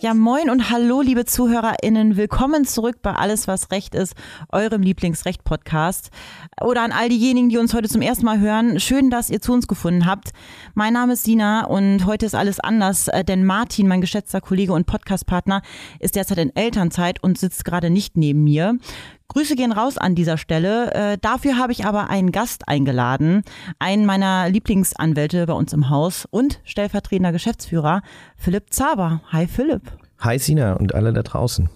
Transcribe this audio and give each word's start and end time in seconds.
Ja, 0.00 0.14
moin 0.14 0.48
und 0.48 0.70
hallo, 0.70 1.00
liebe 1.00 1.24
ZuhörerInnen. 1.24 2.16
Willkommen 2.16 2.64
zurück 2.64 2.98
bei 3.02 3.14
Alles, 3.14 3.48
was 3.48 3.72
Recht 3.72 3.96
ist, 3.96 4.14
eurem 4.52 4.80
Lieblingsrecht-Podcast. 4.80 6.10
Oder 6.60 6.82
an 6.82 6.92
all 6.92 7.08
diejenigen, 7.08 7.48
die 7.48 7.58
uns 7.58 7.74
heute 7.74 7.88
zum 7.88 8.00
ersten 8.00 8.24
Mal 8.24 8.38
hören. 8.38 8.78
Schön, 8.78 9.10
dass 9.10 9.28
ihr 9.28 9.40
zu 9.40 9.52
uns 9.52 9.66
gefunden 9.66 10.06
habt. 10.06 10.30
Mein 10.74 10.92
Name 10.92 11.14
ist 11.14 11.24
Sina 11.24 11.64
und 11.64 12.06
heute 12.06 12.26
ist 12.26 12.36
alles 12.36 12.60
anders, 12.60 13.08
äh, 13.08 13.24
denn 13.24 13.44
Martin, 13.44 13.88
mein 13.88 14.00
geschätzter 14.00 14.40
Kollege 14.40 14.72
und 14.72 14.86
Podcastpartner, 14.86 15.62
ist 15.98 16.14
derzeit 16.14 16.38
in 16.38 16.54
Elternzeit 16.54 17.20
und 17.20 17.36
sitzt 17.36 17.64
gerade 17.64 17.90
nicht 17.90 18.16
neben 18.16 18.44
mir. 18.44 18.78
Grüße 19.28 19.56
gehen 19.56 19.72
raus 19.72 19.98
an 19.98 20.14
dieser 20.14 20.38
Stelle. 20.38 20.94
Äh, 20.94 21.18
dafür 21.20 21.58
habe 21.58 21.70
ich 21.72 21.84
aber 21.84 22.08
einen 22.08 22.32
Gast 22.32 22.66
eingeladen, 22.66 23.42
einen 23.78 24.06
meiner 24.06 24.48
Lieblingsanwälte 24.48 25.46
bei 25.46 25.52
uns 25.52 25.74
im 25.74 25.90
Haus 25.90 26.26
und 26.30 26.60
stellvertretender 26.64 27.30
Geschäftsführer, 27.30 28.00
Philipp 28.36 28.72
Zaber. 28.72 29.20
Hi 29.30 29.46
Philipp. 29.46 29.82
Hi 30.20 30.38
Sina 30.38 30.72
und 30.72 30.94
alle 30.94 31.12
da 31.12 31.22
draußen. 31.22 31.68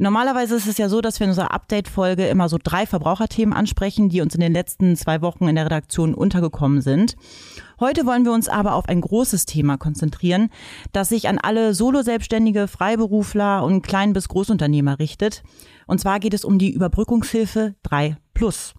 Normalerweise 0.00 0.56
ist 0.56 0.66
es 0.68 0.78
ja 0.78 0.88
so, 0.88 1.00
dass 1.00 1.18
wir 1.18 1.24
in 1.24 1.30
unserer 1.30 1.52
Update-Folge 1.52 2.26
immer 2.26 2.48
so 2.48 2.56
drei 2.62 2.86
Verbraucherthemen 2.86 3.52
ansprechen, 3.52 4.08
die 4.08 4.20
uns 4.20 4.34
in 4.34 4.40
den 4.40 4.52
letzten 4.52 4.96
zwei 4.96 5.22
Wochen 5.22 5.48
in 5.48 5.56
der 5.56 5.64
Redaktion 5.64 6.14
untergekommen 6.14 6.82
sind. 6.82 7.16
Heute 7.80 8.06
wollen 8.06 8.24
wir 8.24 8.32
uns 8.32 8.48
aber 8.48 8.74
auf 8.74 8.88
ein 8.88 9.00
großes 9.00 9.46
Thema 9.46 9.76
konzentrieren, 9.76 10.50
das 10.92 11.08
sich 11.08 11.28
an 11.28 11.38
alle 11.38 11.74
Solo-Selbstständige, 11.74 12.68
Freiberufler 12.68 13.64
und 13.64 13.82
Klein- 13.82 14.12
bis 14.12 14.28
Großunternehmer 14.28 15.00
richtet. 15.00 15.42
Und 15.88 15.98
zwar 15.98 16.20
geht 16.20 16.34
es 16.34 16.44
um 16.44 16.60
die 16.60 16.70
Überbrückungshilfe 16.70 17.74
3 17.82 18.16
Plus. 18.34 18.74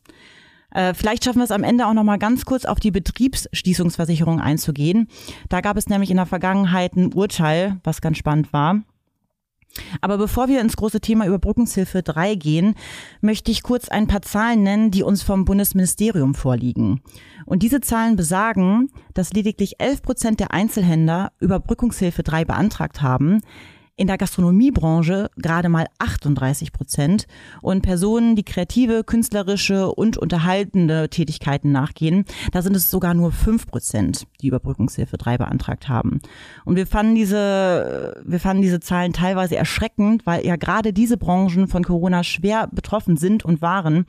Äh, 0.72 0.94
vielleicht 0.94 1.26
schaffen 1.26 1.40
wir 1.40 1.44
es 1.44 1.52
am 1.52 1.64
Ende 1.64 1.88
auch 1.88 1.94
noch 1.94 2.04
mal 2.04 2.20
ganz 2.20 2.46
kurz 2.46 2.64
auf 2.64 2.80
die 2.80 2.92
Betriebsschließungsversicherung 2.92 4.40
einzugehen. 4.40 5.08
Da 5.50 5.60
gab 5.62 5.76
es 5.76 5.90
nämlich 5.90 6.12
in 6.12 6.18
der 6.18 6.28
Vergangenheit 6.28 6.96
ein 6.96 7.14
Urteil, 7.14 7.82
was 7.84 8.02
ganz 8.02 8.18
spannend 8.18 8.54
war. 8.54 8.84
Aber 10.02 10.18
bevor 10.18 10.48
wir 10.48 10.62
ins 10.62 10.78
große 10.78 11.00
Thema 11.00 11.26
Überbrückungshilfe 11.26 12.04
3 12.04 12.36
gehen, 12.36 12.76
möchte 13.22 13.52
ich 13.52 13.64
kurz 13.64 13.90
ein 13.90 14.08
paar 14.08 14.22
Zahlen 14.22 14.64
nennen, 14.64 14.92
die 14.92 15.04
uns 15.04 15.24
vom 15.24 15.46
Bundesministerium 15.46 16.36
vorliegen. 16.36 17.02
Und 17.46 17.64
diese 17.64 17.82
Zahlen 17.82 18.16
besagen, 18.16 18.90
dass 19.14 19.34
lediglich 19.34 19.80
11 19.80 20.02
Prozent 20.02 20.40
der 20.40 20.52
Einzelhändler 20.52 21.32
Überbrückungshilfe 21.40 22.24
3 22.24 22.46
beantragt 22.46 23.02
haben 23.02 23.42
in 24.00 24.08
der 24.08 24.18
Gastronomiebranche 24.18 25.30
gerade 25.36 25.68
mal 25.68 25.88
38 26.00 26.72
Prozent 26.72 27.28
und 27.62 27.82
Personen, 27.82 28.38
die 28.38 28.44
kreative, 28.44 29.04
künstlerische 29.04 29.92
und 29.92 30.18
unterhaltende 30.18 31.10
Tätigkeiten 31.10 31.74
nachgehen, 31.74 32.24
da 32.54 32.62
sind 32.62 32.78
es 32.78 32.90
sogar 32.90 33.14
nur 33.14 33.34
fünf 33.34 33.68
Prozent, 33.68 34.26
die 34.42 34.48
Überbrückungshilfe 34.48 35.18
3 35.18 35.40
beantragt 35.40 35.90
haben. 35.90 36.22
Und 36.64 36.78
wir 36.78 36.88
fanden 36.88 37.16
diese, 37.16 38.24
wir 38.24 38.40
fanden 38.40 38.62
diese 38.62 38.80
Zahlen 38.80 39.12
teilweise 39.12 39.58
erschreckend, 39.58 40.26
weil 40.26 40.46
ja 40.46 40.56
gerade 40.56 40.94
diese 40.94 41.18
Branchen 41.18 41.68
von 41.68 41.84
Corona 41.84 42.24
schwer 42.24 42.70
betroffen 42.72 43.18
sind 43.18 43.44
und 43.44 43.62
waren. 43.62 44.06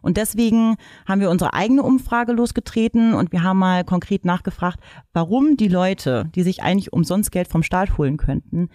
Und 0.00 0.16
deswegen 0.16 0.76
haben 1.06 1.20
wir 1.20 1.28
unsere 1.28 1.52
eigene 1.52 1.82
Umfrage 1.82 2.32
losgetreten 2.32 3.12
und 3.12 3.30
wir 3.32 3.42
haben 3.42 3.58
mal 3.58 3.84
konkret 3.84 4.24
nachgefragt, 4.24 4.78
warum 5.12 5.58
die 5.58 5.68
Leute, 5.68 6.30
die 6.34 6.42
sich 6.42 6.62
eigentlich 6.62 6.94
umsonst 6.94 7.30
Geld 7.30 7.48
vom 7.48 7.62
Staat 7.62 7.98
holen 7.98 8.16
könnten, 8.16 8.70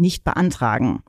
nicht 0.00 0.24
beantragen. 0.24 1.02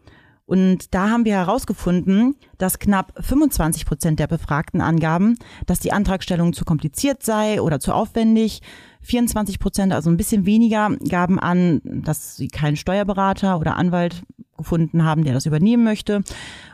Und 0.52 0.94
da 0.94 1.10
haben 1.10 1.24
wir 1.24 1.36
herausgefunden, 1.36 2.36
dass 2.58 2.78
knapp 2.78 3.14
25 3.22 3.86
Prozent 3.86 4.20
der 4.20 4.28
Befragten 4.28 4.82
angaben, 4.82 5.38
dass 5.66 5.80
die 5.80 5.94
Antragstellung 5.94 6.52
zu 6.52 6.66
kompliziert 6.66 7.24
sei 7.24 7.62
oder 7.62 7.80
zu 7.80 7.94
aufwendig. 7.94 8.62
24 9.02 9.60
Prozent, 9.60 9.94
also 9.94 10.10
ein 10.10 10.18
bisschen 10.18 10.46
weniger, 10.46 10.90
gaben 11.08 11.40
an, 11.40 11.80
dass 11.86 12.36
sie 12.36 12.50
keinen 12.50 12.76
Steuerberater 12.76 13.60
oder 13.60 13.78
Anwalt 13.78 14.24
gefunden 14.58 15.06
haben, 15.06 15.24
der 15.24 15.34
das 15.34 15.46
übernehmen 15.46 15.86
möchte. 15.86 16.22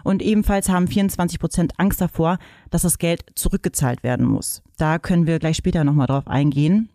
Und 0.04 0.24
ebenfalls 0.24 0.70
haben 0.70 0.88
24 0.88 1.40
Prozent 1.40 1.74
Angst 1.78 2.02
davor, 2.02 2.40
dass 2.72 2.82
das 2.82 2.98
Geld 2.98 3.26
zurückgezahlt 3.36 4.02
werden 4.02 4.26
muss. 4.26 4.64
Da 4.78 4.98
können 4.98 5.28
wir 5.28 5.38
gleich 5.38 5.58
später 5.58 5.84
nochmal 5.84 6.08
drauf 6.08 6.28
eingehen. 6.28 6.90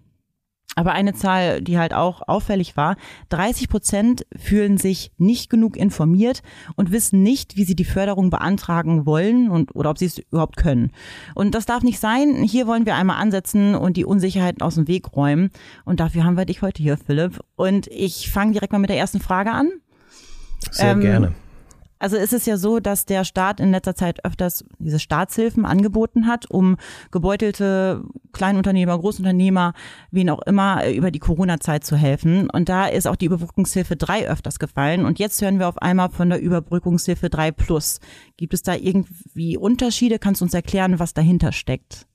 Aber 0.75 0.93
eine 0.93 1.13
Zahl, 1.13 1.61
die 1.61 1.79
halt 1.79 1.93
auch 1.93 2.23
auffällig 2.27 2.77
war, 2.77 2.97
30 3.29 3.69
Prozent 3.69 4.27
fühlen 4.35 4.79
sich 4.79 5.13
nicht 5.19 5.51
genug 5.51 5.77
informiert 5.77 6.43
und 6.77 6.93
wissen 6.93 7.23
nicht, 7.23 7.57
wie 7.57 7.65
sie 7.65 7.77
die 7.77 7.85
Förderung 7.85 8.31
beantragen 8.31 9.05
wollen 9.05 9.51
und 9.51 9.75
oder 9.75 9.91
ob 9.91 9.99
sie 9.99 10.07
es 10.07 10.19
überhaupt 10.19 10.57
können. 10.57 10.91
Und 11.35 11.55
das 11.55 11.67
darf 11.67 11.83
nicht 11.83 12.01
sein. 12.01 12.43
Hier 12.43 12.67
wollen 12.67 12.87
wir 12.87 12.95
einmal 12.95 13.21
ansetzen 13.21 13.75
und 13.75 13.97
die 13.97 14.07
Unsicherheiten 14.07 14.63
aus 14.63 14.77
dem 14.77 14.89
Weg 14.89 15.15
räumen. 15.15 15.51
Und 15.85 16.01
dafür 16.01 16.25
haben 16.25 16.39
wir 16.39 16.47
dich 16.47 16.63
heute 16.63 16.83
hier, 16.83 16.97
Philipp. 16.97 17.41
Und 17.57 17.87
ich 17.89 18.31
fange 18.31 18.53
direkt 18.53 18.73
mal 18.73 18.79
mit 18.79 18.91
der 18.91 18.99
ersten 18.99 19.21
Frage 19.21 19.53
an. 19.53 19.71
Sehr 20.71 20.93
ähm, 20.93 21.01
gerne. 21.01 21.35
Also 22.03 22.17
ist 22.17 22.33
es 22.33 22.47
ja 22.47 22.57
so, 22.57 22.81
dass 22.81 23.07
der 23.07 23.23
Staat 23.23 23.61
in 23.61 23.71
letzter 23.71 23.95
Zeit 23.95 24.25
öfters 24.25 24.65
diese 24.81 24.99
Staatshilfen 24.99 25.65
angeboten 25.65 26.27
hat, 26.27 26.51
um 26.51 26.77
gebeutelte 27.13 28.03
Kleinunternehmer, 28.33 28.99
Großunternehmer, 28.99 29.73
wen 30.11 30.29
auch 30.29 30.43
immer, 30.43 30.91
über 30.91 31.13
die 31.13 31.21
Corona-Zeit 31.21 31.85
zu 31.85 31.95
helfen. 31.95 32.51
Und 32.51 32.69
da 32.69 32.87
ist 32.87 33.07
auch 33.07 33.15
die 33.15 33.27
Überbrückungshilfe 33.27 33.95
3 33.95 34.29
öfters 34.29 34.59
gefallen. 34.59 35.05
Und 35.05 35.21
jetzt 35.21 35.41
hören 35.41 35.61
wir 35.61 35.69
auf 35.69 35.79
einmal 35.79 36.11
von 36.11 36.29
der 36.29 36.41
Überbrückungshilfe 36.41 37.31
3 37.31 37.53
Plus. 37.53 38.01
Gibt 38.37 38.53
es 38.53 38.63
da 38.63 38.75
irgendwie 38.75 39.57
Unterschiede? 39.57 40.19
Kannst 40.19 40.41
du 40.41 40.47
uns 40.47 40.55
erklären, 40.55 40.99
was 40.99 41.15
dahinter 41.15 41.53
steckt? 41.53 42.09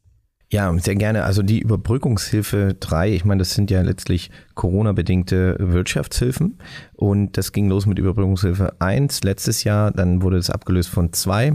Ja, 0.49 0.73
sehr 0.79 0.95
gerne. 0.95 1.25
Also 1.25 1.43
die 1.43 1.59
Überbrückungshilfe 1.59 2.77
3, 2.79 3.13
ich 3.13 3.25
meine, 3.25 3.39
das 3.39 3.53
sind 3.53 3.69
ja 3.69 3.81
letztlich 3.81 4.31
Corona-bedingte 4.55 5.57
Wirtschaftshilfen. 5.59 6.57
Und 6.93 7.37
das 7.37 7.51
ging 7.51 7.67
los 7.67 7.85
mit 7.85 7.99
Überbrückungshilfe 7.99 8.79
1 8.79 9.23
letztes 9.23 9.65
Jahr, 9.65 9.91
dann 9.91 10.21
wurde 10.21 10.37
es 10.37 10.49
abgelöst 10.49 10.89
von 10.89 11.11
2. 11.11 11.53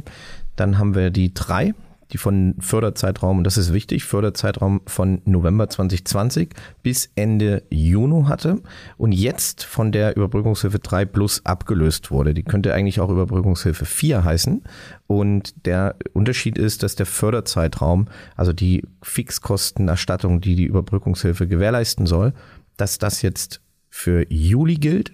Dann 0.56 0.78
haben 0.78 0.94
wir 0.94 1.10
die 1.10 1.32
3, 1.32 1.72
die 2.12 2.18
von 2.18 2.54
Förderzeitraum, 2.58 3.38
und 3.38 3.44
das 3.44 3.56
ist 3.56 3.72
wichtig, 3.72 4.04
Förderzeitraum 4.04 4.82
von 4.86 5.22
November 5.24 5.68
2020 5.68 6.50
bis 6.82 7.10
Ende 7.14 7.62
Juni 7.70 8.24
hatte 8.24 8.60
und 8.98 9.12
jetzt 9.12 9.64
von 9.64 9.92
der 9.92 10.16
Überbrückungshilfe 10.16 10.78
3 10.78 11.04
Plus 11.06 11.44
abgelöst 11.44 12.10
wurde. 12.10 12.34
Die 12.34 12.42
könnte 12.42 12.74
eigentlich 12.74 13.00
auch 13.00 13.10
Überbrückungshilfe 13.10 13.84
4 13.84 14.24
heißen. 14.24 14.62
Und 15.06 15.66
der 15.66 15.96
Unterschied 16.12 16.58
ist, 16.58 16.82
dass 16.82 16.96
der 16.96 17.06
Förderzeitraum, 17.06 18.08
also 18.36 18.52
die 18.52 18.84
Fixkostenerstattung, 19.02 20.40
die 20.40 20.56
die 20.56 20.64
Überbrückungshilfe 20.64 21.46
gewährleisten 21.46 22.06
soll, 22.06 22.32
dass 22.76 22.98
das 22.98 23.22
jetzt 23.22 23.60
für 23.88 24.26
Juli 24.30 24.76
gilt, 24.76 25.12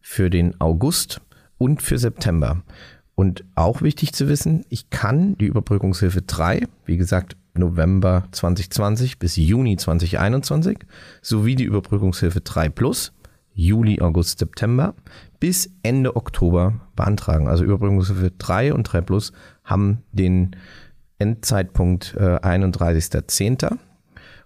für 0.00 0.30
den 0.30 0.60
August 0.60 1.20
und 1.58 1.82
für 1.82 1.98
September. 1.98 2.62
Und 3.18 3.42
auch 3.56 3.82
wichtig 3.82 4.12
zu 4.12 4.28
wissen, 4.28 4.64
ich 4.68 4.90
kann 4.90 5.36
die 5.38 5.46
Überbrückungshilfe 5.46 6.22
3, 6.22 6.68
wie 6.84 6.96
gesagt, 6.96 7.36
November 7.52 8.28
2020 8.30 9.18
bis 9.18 9.34
Juni 9.34 9.76
2021, 9.76 10.78
sowie 11.20 11.56
die 11.56 11.64
Überbrückungshilfe 11.64 12.42
3 12.42 12.68
Plus, 12.68 13.12
Juli, 13.54 14.00
August, 14.00 14.38
September, 14.38 14.94
bis 15.40 15.68
Ende 15.82 16.14
Oktober 16.14 16.74
beantragen. 16.94 17.48
Also 17.48 17.64
Überbrückungshilfe 17.64 18.30
3 18.38 18.72
und 18.72 18.84
3 18.84 19.00
Plus 19.00 19.32
haben 19.64 20.04
den 20.12 20.54
Endzeitpunkt 21.18 22.14
äh, 22.16 22.36
31.10. 22.36 23.78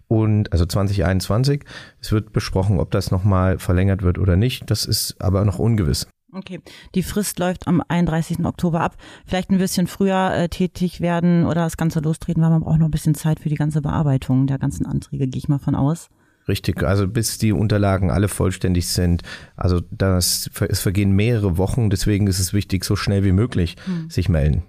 Und 0.08 0.50
also 0.50 0.64
2021. 0.64 1.64
Es 2.00 2.10
wird 2.10 2.32
besprochen, 2.32 2.80
ob 2.80 2.90
das 2.90 3.10
nochmal 3.10 3.58
verlängert 3.58 4.00
wird 4.00 4.16
oder 4.16 4.36
nicht. 4.36 4.70
Das 4.70 4.86
ist 4.86 5.20
aber 5.20 5.44
noch 5.44 5.58
ungewiss. 5.58 6.06
Okay, 6.34 6.60
die 6.94 7.02
Frist 7.02 7.38
läuft 7.38 7.68
am 7.68 7.82
31. 7.86 8.44
Oktober 8.44 8.80
ab. 8.80 8.96
Vielleicht 9.26 9.50
ein 9.50 9.58
bisschen 9.58 9.86
früher 9.86 10.32
äh, 10.32 10.48
tätig 10.48 11.02
werden 11.02 11.44
oder 11.44 11.62
das 11.64 11.76
Ganze 11.76 12.00
lostreten, 12.00 12.42
weil 12.42 12.48
man 12.48 12.62
braucht 12.62 12.78
noch 12.78 12.88
ein 12.88 12.90
bisschen 12.92 13.14
Zeit 13.14 13.38
für 13.38 13.50
die 13.50 13.56
ganze 13.56 13.82
Bearbeitung 13.82 14.46
der 14.46 14.58
ganzen 14.58 14.86
Anträge, 14.86 15.28
gehe 15.28 15.38
ich 15.38 15.48
mal 15.48 15.58
von 15.58 15.74
aus. 15.74 16.08
Richtig, 16.48 16.82
also 16.82 17.06
bis 17.06 17.36
die 17.36 17.52
Unterlagen 17.52 18.10
alle 18.10 18.28
vollständig 18.28 18.88
sind. 18.88 19.22
Also 19.56 19.80
das, 19.90 20.50
es 20.68 20.80
vergehen 20.80 21.12
mehrere 21.12 21.58
Wochen, 21.58 21.90
deswegen 21.90 22.26
ist 22.26 22.40
es 22.40 22.54
wichtig, 22.54 22.84
so 22.84 22.96
schnell 22.96 23.24
wie 23.24 23.32
möglich 23.32 23.76
hm. 23.84 24.08
sich 24.08 24.28
melden. 24.28 24.62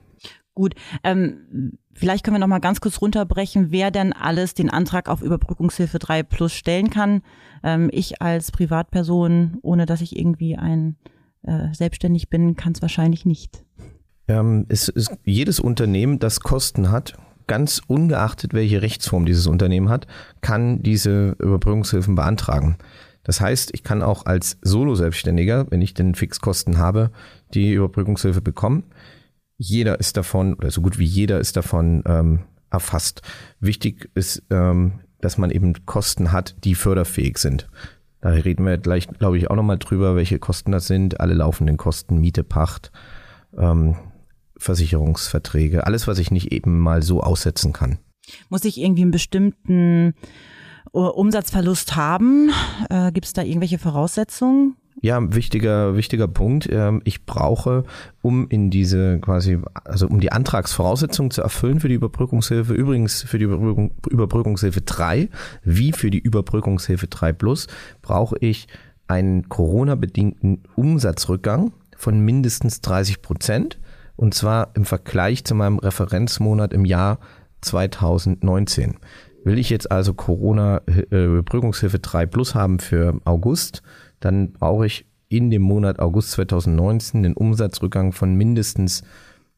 Gut, 0.55 0.75
ähm, 1.03 1.77
vielleicht 1.93 2.23
können 2.23 2.35
wir 2.35 2.39
noch 2.39 2.47
mal 2.47 2.59
ganz 2.59 2.79
kurz 2.79 3.01
runterbrechen, 3.01 3.71
wer 3.71 3.89
denn 3.89 4.13
alles 4.13 4.53
den 4.53 4.69
Antrag 4.69 5.09
auf 5.09 5.23
Überbrückungshilfe 5.23 5.97
3 5.97 6.23
Plus 6.23 6.53
stellen 6.53 6.91
kann. 6.91 7.23
Ähm, 7.63 7.89
ich 7.91 8.21
als 8.21 8.51
Privatperson, 8.51 9.57
ohne 9.63 9.87
dass 9.87 10.01
ich 10.01 10.15
irgendwie 10.15 10.55
ein 10.55 10.97
äh, 11.43 11.73
selbstständig 11.73 12.29
bin, 12.29 12.55
kann 12.55 12.73
es 12.73 12.81
wahrscheinlich 12.81 13.25
nicht. 13.25 13.63
Ähm, 14.27 14.65
es 14.69 14.87
ist 14.87 15.11
jedes 15.23 15.59
Unternehmen, 15.59 16.19
das 16.19 16.39
Kosten 16.39 16.91
hat, 16.91 17.17
ganz 17.47 17.81
ungeachtet, 17.87 18.53
welche 18.53 18.81
Rechtsform 18.81 19.25
dieses 19.25 19.47
Unternehmen 19.47 19.89
hat, 19.89 20.07
kann 20.41 20.81
diese 20.81 21.35
Überbrückungshilfen 21.39 22.15
beantragen. 22.15 22.77
Das 23.23 23.39
heißt, 23.39 23.71
ich 23.73 23.83
kann 23.83 24.01
auch 24.01 24.25
als 24.25 24.57
Solo-Selbstständiger, 24.61 25.69
wenn 25.69 25.81
ich 25.81 25.93
denn 25.93 26.15
Fixkosten 26.15 26.77
habe, 26.77 27.11
die 27.53 27.73
Überbrückungshilfe 27.73 28.41
bekommen. 28.41 28.83
Jeder 29.57 29.99
ist 29.99 30.17
davon, 30.17 30.55
oder 30.55 30.71
so 30.71 30.81
gut 30.81 30.99
wie 30.99 31.05
jeder 31.05 31.39
ist 31.39 31.55
davon 31.55 32.03
ähm, 32.05 32.39
erfasst. 32.69 33.21
Wichtig 33.59 34.09
ist, 34.13 34.43
ähm, 34.49 34.99
dass 35.21 35.37
man 35.37 35.51
eben 35.51 35.85
Kosten 35.85 36.33
hat, 36.33 36.55
die 36.65 36.75
förderfähig 36.75 37.37
sind. 37.37 37.69
Da 38.23 38.29
reden 38.29 38.65
wir 38.65 38.77
gleich, 38.77 39.09
glaube 39.09 39.37
ich, 39.37 39.51
auch 39.51 39.57
nochmal 39.57 39.77
drüber, 39.77 40.15
welche 40.15 40.39
Kosten 40.39 40.71
das 40.71 40.87
sind. 40.87 41.19
Alle 41.19 41.33
laufenden 41.33 41.75
Kosten, 41.75 42.21
Miete, 42.21 42.45
Pacht, 42.45 42.93
ähm, 43.57 43.97
Versicherungsverträge, 44.57 45.85
alles, 45.85 46.07
was 46.07 46.19
ich 46.19 46.31
nicht 46.31 46.53
eben 46.53 46.79
mal 46.79 47.03
so 47.03 47.19
aussetzen 47.19 47.73
kann. 47.73 47.99
Muss 48.47 48.63
ich 48.63 48.79
irgendwie 48.79 49.01
einen 49.01 49.11
bestimmten 49.11 50.13
äh, 50.93 50.99
Umsatzverlust 50.99 51.97
haben? 51.97 52.49
Äh, 52.89 53.11
Gibt 53.11 53.25
es 53.25 53.33
da 53.33 53.41
irgendwelche 53.41 53.77
Voraussetzungen? 53.77 54.77
Ja, 55.03 55.19
wichtiger, 55.35 55.97
wichtiger 55.97 56.29
Punkt. 56.29 56.69
Ähm, 56.71 57.01
ich 57.03 57.25
brauche, 57.25 57.83
um 58.21 58.47
in 58.47 58.69
diese 58.69 59.19
quasi, 59.19 59.59
also 59.83 60.07
um 60.07 60.21
die 60.21 60.31
Antragsvoraussetzungen 60.31 61.29
zu 61.29 61.41
erfüllen 61.41 61.81
für 61.81 61.89
die 61.89 61.95
Überbrückungshilfe, 61.95 62.73
übrigens 62.73 63.21
für 63.21 63.37
die 63.37 63.43
Überbrückung, 63.43 63.91
Überbrückungshilfe 64.09 64.79
3, 64.79 65.27
wie 65.61 65.91
für 65.91 66.09
die 66.09 66.19
Überbrückungshilfe 66.19 67.07
3 67.07 67.33
Plus, 67.33 67.67
brauche 68.01 68.37
ich 68.39 68.69
einen 69.07 69.49
Corona-bedingten 69.49 70.63
Umsatzrückgang 70.77 71.73
von 71.97 72.21
mindestens 72.21 72.79
30 72.79 73.21
Prozent. 73.21 73.79
Und 74.15 74.33
zwar 74.33 74.71
im 74.75 74.85
Vergleich 74.85 75.43
zu 75.43 75.53
meinem 75.53 75.79
Referenzmonat 75.79 76.71
im 76.71 76.85
Jahr 76.85 77.19
2019. 77.59 78.95
Will 79.43 79.59
ich 79.59 79.69
jetzt 79.69 79.91
also 79.91 80.13
Corona-Überbrückungshilfe 80.13 81.99
3 81.99 82.25
Plus 82.25 82.55
haben 82.55 82.79
für 82.79 83.19
August, 83.25 83.83
dann 84.23 84.53
brauche 84.53 84.85
ich 84.85 85.05
in 85.29 85.49
dem 85.49 85.63
Monat 85.63 85.99
August 85.99 86.31
2019 86.31 87.23
den 87.23 87.33
Umsatzrückgang 87.33 88.11
von 88.11 88.35
mindestens 88.35 89.03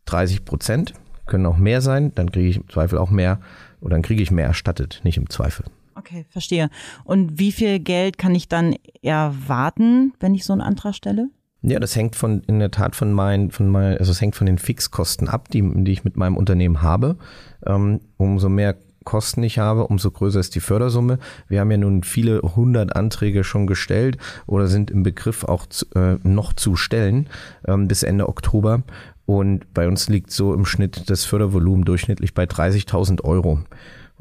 30 0.05 0.45
Prozent. 0.45 0.93
Können 1.25 1.45
auch 1.45 1.57
mehr 1.57 1.81
sein, 1.81 2.13
dann 2.15 2.31
kriege 2.31 2.47
ich 2.47 2.57
im 2.57 2.69
Zweifel 2.69 2.99
auch 2.99 3.09
mehr 3.09 3.39
oder 3.81 3.95
dann 3.95 4.03
kriege 4.03 4.21
ich 4.21 4.31
mehr 4.31 4.45
erstattet, 4.45 5.01
nicht 5.03 5.17
im 5.17 5.29
Zweifel. 5.29 5.65
Okay, 5.95 6.25
verstehe. 6.29 6.69
Und 7.03 7.39
wie 7.39 7.51
viel 7.51 7.79
Geld 7.79 8.17
kann 8.17 8.35
ich 8.35 8.47
dann 8.47 8.75
erwarten, 9.01 10.13
wenn 10.19 10.35
ich 10.35 10.45
so 10.45 10.53
einen 10.53 10.61
Antrag 10.61 10.93
stelle? 10.93 11.29
Ja, 11.61 11.79
das 11.79 11.95
hängt 11.95 12.15
von 12.15 12.41
in 12.41 12.59
der 12.59 12.69
Tat 12.69 12.95
von 12.95 13.11
meinen, 13.11 13.49
von 13.49 13.67
meinen, 13.69 13.97
also 13.97 14.11
es 14.11 14.21
hängt 14.21 14.35
von 14.35 14.45
den 14.45 14.59
Fixkosten 14.59 15.27
ab, 15.27 15.49
die, 15.49 15.63
die 15.83 15.91
ich 15.91 16.03
mit 16.03 16.15
meinem 16.15 16.37
Unternehmen 16.37 16.83
habe. 16.83 17.17
Ähm, 17.65 18.01
umso 18.17 18.49
mehr 18.49 18.75
Kosten 19.05 19.43
ich 19.43 19.59
habe, 19.59 19.87
umso 19.87 20.11
größer 20.11 20.39
ist 20.39 20.55
die 20.55 20.59
Fördersumme. 20.59 21.19
Wir 21.47 21.61
haben 21.61 21.71
ja 21.71 21.77
nun 21.77 22.03
viele 22.03 22.41
hundert 22.41 22.95
Anträge 22.95 23.43
schon 23.43 23.67
gestellt 23.67 24.17
oder 24.47 24.67
sind 24.67 24.91
im 24.91 25.03
Begriff 25.03 25.45
auch 25.45 25.65
zu, 25.67 25.85
äh, 25.95 26.17
noch 26.23 26.51
zu 26.51 26.75
stellen 26.75 27.29
ähm, 27.67 27.87
bis 27.87 28.03
Ende 28.03 28.27
Oktober. 28.27 28.83
Und 29.25 29.73
bei 29.73 29.87
uns 29.87 30.09
liegt 30.09 30.31
so 30.31 30.53
im 30.53 30.65
Schnitt 30.65 31.09
das 31.09 31.23
Fördervolumen 31.23 31.85
durchschnittlich 31.85 32.33
bei 32.33 32.43
30.000 32.43 33.23
Euro. 33.23 33.61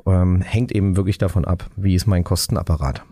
Ähm, 0.06 0.40
hängt 0.40 0.72
eben 0.72 0.96
wirklich 0.96 1.18
davon 1.18 1.44
ab, 1.44 1.68
wie 1.76 1.94
ist 1.94 2.06
mein 2.06 2.24
Kostenapparat. 2.24 3.04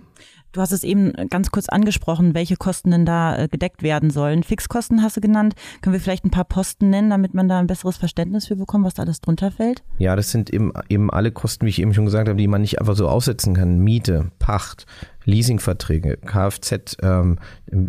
Du 0.53 0.61
hast 0.61 0.73
es 0.73 0.85
eben 0.85 1.13
ganz 1.31 1.51
kurz 1.51 1.71
angesprochen, 1.71 2.35
welche 2.35 2.57
Kosten 2.57 2.91
denn 2.91 3.07
da 3.07 3.37
äh, 3.37 3.49
gedeckt 3.49 3.83
werden 3.83 4.11
sollen. 4.11 4.43
Fixkosten 4.43 5.03
hast 5.03 5.17
du 5.17 5.23
genannt. 5.23 5.55
Können 5.81 5.95
wir 5.95 6.01
vielleicht 6.01 6.27
ein 6.27 6.31
paar 6.31 6.45
Posten 6.45 6.91
nennen, 6.91 7.09
damit 7.09 7.33
man 7.33 7.49
da 7.49 7.59
ein 7.59 7.67
besseres 7.67 7.97
Verständnis 7.97 8.47
für 8.47 8.57
bekommt, 8.57 8.85
was 8.85 8.93
da 8.93 9.03
alles 9.03 9.23
drunter 9.23 9.51
fällt? 9.51 9.83
Ja, 9.97 10.15
das 10.15 10.31
sind 10.31 10.51
eben, 10.51 10.73
eben 10.91 11.11
alle 11.11 11.33
Kosten, 11.33 11.65
wie 11.65 11.71
ich 11.71 11.81
eben 11.81 11.95
schon 11.95 12.05
gesagt 12.05 12.29
habe, 12.29 12.39
die 12.39 12.49
man 12.49 12.61
nicht 12.61 12.81
einfach 12.81 12.97
so 12.97 13.09
aussetzen 13.09 13.55
kann. 13.55 13.79
Miete, 13.79 14.31
Pacht, 14.39 14.85
Leasingverträge, 15.25 16.19
Kfz, 16.19 16.97
ähm, 17.03 17.39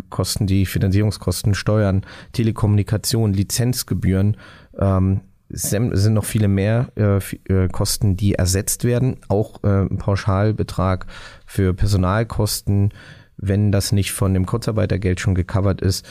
Kosten, 0.08 0.46
die 0.46 0.64
Finanzierungskosten, 0.64 1.54
Steuern, 1.54 2.06
Telekommunikation, 2.32 3.34
Lizenzgebühren, 3.34 4.38
ähm, 4.78 5.20
es 5.54 5.70
sind 6.02 6.14
noch 6.14 6.24
viele 6.24 6.48
mehr 6.48 6.88
äh, 6.96 7.18
äh, 7.52 7.68
Kosten, 7.68 8.16
die 8.16 8.34
ersetzt 8.34 8.84
werden. 8.84 9.16
Auch 9.28 9.62
äh, 9.62 9.86
Pauschalbetrag 9.86 11.06
für 11.46 11.74
Personalkosten, 11.74 12.92
wenn 13.36 13.72
das 13.72 13.92
nicht 13.92 14.12
von 14.12 14.34
dem 14.34 14.46
Kurzarbeitergeld 14.46 15.20
schon 15.20 15.34
gecovert 15.34 15.80
ist. 15.80 16.06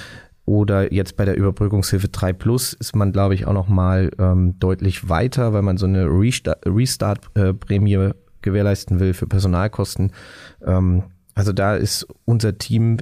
Oder 0.45 0.91
jetzt 0.91 1.15
bei 1.15 1.25
der 1.25 1.37
Überbrückungshilfe 1.37 2.09
3 2.09 2.33
Plus 2.33 2.73
ist 2.73 2.95
man, 2.95 3.13
glaube 3.13 3.33
ich, 3.33 3.47
auch 3.47 3.53
noch 3.53 3.69
mal 3.69 4.11
ähm, 4.19 4.59
deutlich 4.59 5.07
weiter, 5.07 5.53
weil 5.53 5.61
man 5.61 5.77
so 5.77 5.85
eine 5.85 6.05
Restart-Prämie 6.05 7.93
äh, 7.93 8.13
gewährleisten 8.41 8.99
will 8.99 9.13
für 9.13 9.27
Personalkosten. 9.27 10.11
Ähm, 10.65 11.03
also 11.33 11.53
da 11.53 11.75
ist 11.75 12.05
unser 12.25 12.57
Team 12.57 12.97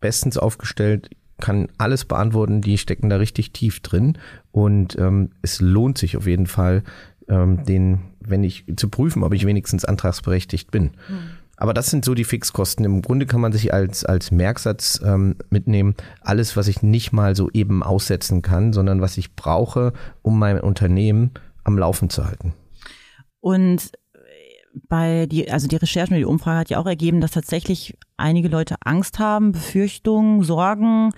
bestens 0.00 0.36
aufgestellt 0.36 1.08
kann 1.40 1.68
alles 1.78 2.04
beantworten, 2.04 2.60
die 2.60 2.78
stecken 2.78 3.08
da 3.08 3.16
richtig 3.16 3.52
tief 3.52 3.80
drin 3.80 4.18
und 4.52 4.96
ähm, 4.98 5.30
es 5.42 5.60
lohnt 5.60 5.98
sich 5.98 6.16
auf 6.16 6.26
jeden 6.26 6.46
Fall, 6.46 6.82
ähm, 7.28 7.64
den, 7.64 8.00
wenn 8.20 8.44
ich 8.44 8.64
zu 8.76 8.88
prüfen, 8.88 9.22
ob 9.24 9.34
ich 9.34 9.46
wenigstens 9.46 9.84
antragsberechtigt 9.84 10.70
bin. 10.70 10.92
Mhm. 11.08 11.30
Aber 11.56 11.74
das 11.74 11.90
sind 11.90 12.04
so 12.04 12.14
die 12.14 12.24
Fixkosten. 12.24 12.84
Im 12.84 13.02
Grunde 13.02 13.26
kann 13.26 13.40
man 13.40 13.52
sich 13.52 13.72
als, 13.72 14.04
als 14.04 14.30
Merksatz 14.30 15.00
ähm, 15.04 15.36
mitnehmen, 15.50 15.94
alles, 16.20 16.56
was 16.56 16.66
ich 16.66 16.82
nicht 16.82 17.12
mal 17.12 17.36
so 17.36 17.50
eben 17.50 17.82
aussetzen 17.82 18.42
kann, 18.42 18.72
sondern 18.72 19.00
was 19.00 19.16
ich 19.16 19.36
brauche, 19.36 19.92
um 20.22 20.38
mein 20.38 20.60
Unternehmen 20.60 21.30
am 21.62 21.78
Laufen 21.78 22.10
zu 22.10 22.26
halten. 22.26 22.54
Und 23.40 23.92
bei 24.88 25.26
die, 25.26 25.50
also 25.50 25.68
die 25.68 25.76
Recherche 25.76 26.12
und 26.12 26.18
die 26.18 26.24
Umfrage 26.24 26.58
hat 26.58 26.70
ja 26.70 26.78
auch 26.78 26.86
ergeben, 26.86 27.20
dass 27.20 27.32
tatsächlich 27.32 27.96
einige 28.16 28.48
Leute 28.48 28.76
Angst 28.84 29.18
haben, 29.18 29.52
Befürchtungen, 29.52 30.42
Sorgen. 30.42 31.10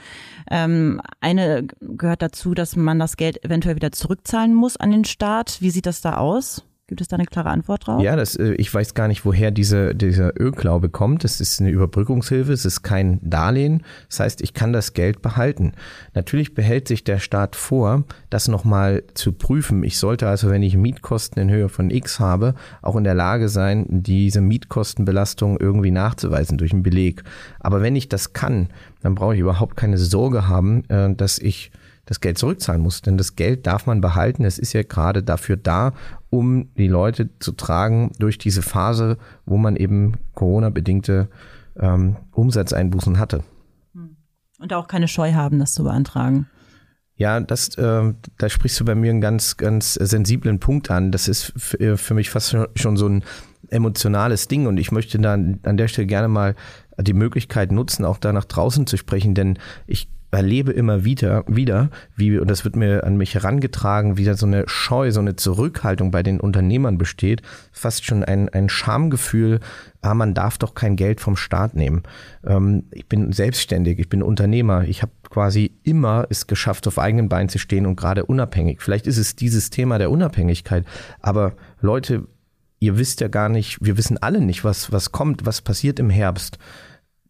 Ähm, 0.51 1.01
eine 1.21 1.67
gehört 1.81 2.23
dazu, 2.23 2.55
dass 2.55 2.77
man 2.77 2.99
das 2.99 3.17
Geld 3.17 3.45
eventuell 3.45 3.77
wieder 3.77 3.93
zurückzahlen 3.93 4.55
muss 4.55 4.77
an 4.77 4.91
den 4.91 5.05
Staat. 5.05 5.61
Wie 5.61 5.71
sieht 5.71 5.87
das 5.87 6.01
da 6.01 6.17
aus? 6.17 6.65
Gibt 6.87 7.01
es 7.01 7.09
da 7.09 7.17
eine 7.17 7.25
klare 7.25 7.49
Antwort 7.49 7.87
drauf? 7.87 8.03
Ja, 8.03 8.15
das, 8.15 8.37
äh, 8.37 8.53
ich 8.55 8.73
weiß 8.73 8.93
gar 8.93 9.09
nicht, 9.09 9.25
woher 9.25 9.51
diese, 9.51 9.95
dieser 9.95 10.39
Ölglaube 10.39 10.91
kommt. 10.91 11.25
Es 11.25 11.41
ist 11.41 11.59
eine 11.59 11.71
Überbrückungshilfe, 11.71 12.53
es 12.53 12.67
ist 12.67 12.83
kein 12.83 13.21
Darlehen. 13.23 13.83
Das 14.11 14.21
heißt, 14.21 14.43
ich 14.43 14.53
kann 14.53 14.75
das 14.75 14.93
Geld 14.93 15.23
behalten. 15.23 15.73
Natürlich 16.13 16.53
behält 16.53 16.87
sich 16.87 17.03
der 17.03 17.21
Staat 17.21 17.57
vor, 17.57 18.05
das 18.29 18.49
nochmal 18.49 19.03
zu 19.15 19.33
prüfen. 19.33 19.83
Ich 19.83 19.97
sollte 19.97 20.29
also, 20.29 20.51
wenn 20.51 20.63
ich 20.63 20.77
Mietkosten 20.77 21.41
in 21.41 21.51
Höhe 21.51 21.71
von 21.71 21.89
X 21.91 22.21
habe, 22.21 22.55
auch 22.83 22.97
in 22.97 23.05
der 23.05 23.15
Lage 23.15 23.49
sein, 23.49 23.87
diese 23.89 24.43
Mietkostenbelastung 24.43 25.59
irgendwie 25.59 25.91
nachzuweisen 25.91 26.59
durch 26.59 26.75
einen 26.75 26.83
Beleg. 26.83 27.25
Aber 27.61 27.81
wenn 27.81 27.97
ich 27.97 28.11
das 28.11 28.35
kann, 28.35 28.69
dann 29.01 29.15
brauche 29.15 29.33
ich 29.33 29.41
überhaupt 29.41 29.79
keine 29.79 29.97
Sorge 29.97 30.49
haben, 30.49 30.85
äh, 30.91 31.15
dass 31.15 31.39
ich 31.39 31.71
das 32.07 32.21
Geld 32.21 32.39
zurückzahlen 32.39 32.83
muss. 32.83 33.03
Denn 33.03 33.17
das 33.17 33.37
Geld 33.37 33.67
darf 33.67 33.87
man 33.87 34.01
behalten. 34.01 34.45
Es 34.45 34.59
ist 34.59 34.73
ja 34.73 34.83
gerade 34.83 35.23
dafür 35.23 35.57
da, 35.57 35.93
um 36.31 36.75
die 36.77 36.89
Leute 36.89 37.31
zu 37.39 37.53
tragen 37.53 38.13
durch 38.19 38.39
diese 38.39 38.63
Phase, 38.63 39.19
wo 39.47 39.57
man 39.57 39.77
eben 39.77 40.15
Corona-bedingte 40.35 41.29
ähm, 41.79 42.17
Umsatzeinbußen 42.33 43.19
hatte. 43.19 43.45
Hm. 43.95 44.17
Und 44.59 44.73
auch 44.73 44.89
keine 44.89 45.09
Scheu 45.09 45.33
haben, 45.35 45.59
das 45.59 45.75
zu 45.75 45.85
beantragen. 45.85 46.47
Ja, 47.17 47.39
das, 47.39 47.77
äh, 47.77 48.13
da 48.39 48.49
sprichst 48.49 48.81
du 48.81 48.85
bei 48.85 48.97
mir 48.97 49.11
einen 49.11 49.21
ganz, 49.21 49.57
ganz 49.57 49.95
sensiblen 49.95 50.59
Punkt 50.59 50.91
an. 50.91 51.13
Das 51.13 51.29
ist 51.29 51.53
für 51.57 52.15
mich 52.15 52.29
fast 52.31 52.57
schon 52.75 52.97
so 52.97 53.09
ein 53.09 53.23
emotionales 53.69 54.49
Ding 54.49 54.67
und 54.67 54.79
ich 54.79 54.93
möchte 54.93 55.19
dann 55.19 55.61
an 55.63 55.77
der 55.77 55.89
Stelle 55.89 56.07
gerne 56.07 56.29
mal 56.29 56.55
die 56.99 57.13
Möglichkeit 57.13 57.73
nutzen, 57.73 58.05
auch 58.05 58.19
da 58.19 58.33
nach 58.33 58.45
draußen 58.45 58.87
zu 58.87 58.97
sprechen, 58.97 59.35
denn 59.35 59.59
ich 59.87 60.09
erlebe 60.35 60.73
immer 60.73 61.05
wieder, 61.05 61.45
wieder, 61.47 61.91
wie, 62.17 62.39
und 62.39 62.51
das 62.51 62.65
wird 62.65 62.77
mir 62.77 63.05
an 63.05 63.17
mich 63.17 63.35
herangetragen, 63.35 64.17
wie 64.17 64.25
da 64.25 64.35
so 64.35 64.47
eine 64.47 64.65
Scheu, 64.69 65.11
so 65.11 65.21
eine 65.21 65.37
Zurückhaltung 65.37 66.11
bei 66.11 66.23
den 66.23 66.41
Unternehmern 66.41 66.99
besteht, 66.99 67.43
fast 67.73 68.05
schon 68.05 68.25
ein, 68.25 68.49
ein 68.49 68.69
Schamgefühl, 68.69 69.61
ah, 70.03 70.15
man 70.15 70.35
darf 70.35 70.59
doch 70.59 70.75
kein 70.75 70.97
Geld 70.97 71.21
vom 71.21 71.37
Staat 71.37 71.75
nehmen. 71.75 72.03
Ähm, 72.45 72.85
ich 72.93 73.07
bin 73.07 73.33
selbstständig, 73.33 73.99
ich 73.99 74.09
bin 74.09 74.23
Unternehmer, 74.23 74.85
ich 74.85 75.03
habe 75.03 75.13
quasi 75.31 75.73
immer 75.83 76.27
es 76.29 76.47
geschafft, 76.47 76.87
auf 76.87 76.99
eigenen 76.99 77.29
Beinen 77.29 77.49
zu 77.49 77.59
stehen 77.59 77.87
und 77.87 77.97
gerade 77.97 78.27
unabhängig. 78.27 78.83
Vielleicht 78.83 79.07
ist 79.07 79.19
es 79.19 79.37
dieses 79.37 79.71
Thema 79.71 79.99
der 79.99 80.11
Unabhängigkeit, 80.11 80.85
aber 81.21 81.55
Leute, 81.81 82.27
ihr 82.81 82.99
wisst 82.99 83.21
ja 83.21 83.29
gar 83.29 83.49
nicht, 83.49 83.79
wir 83.81 83.97
wissen 83.97 84.19
alle 84.19 84.41
nicht, 84.41 84.65
was, 84.65 84.93
was 84.93 85.13
kommt, 85.13 85.47
was 85.47 85.63
passiert 85.63 85.99
im 85.99 86.11
Herbst 86.11 86.59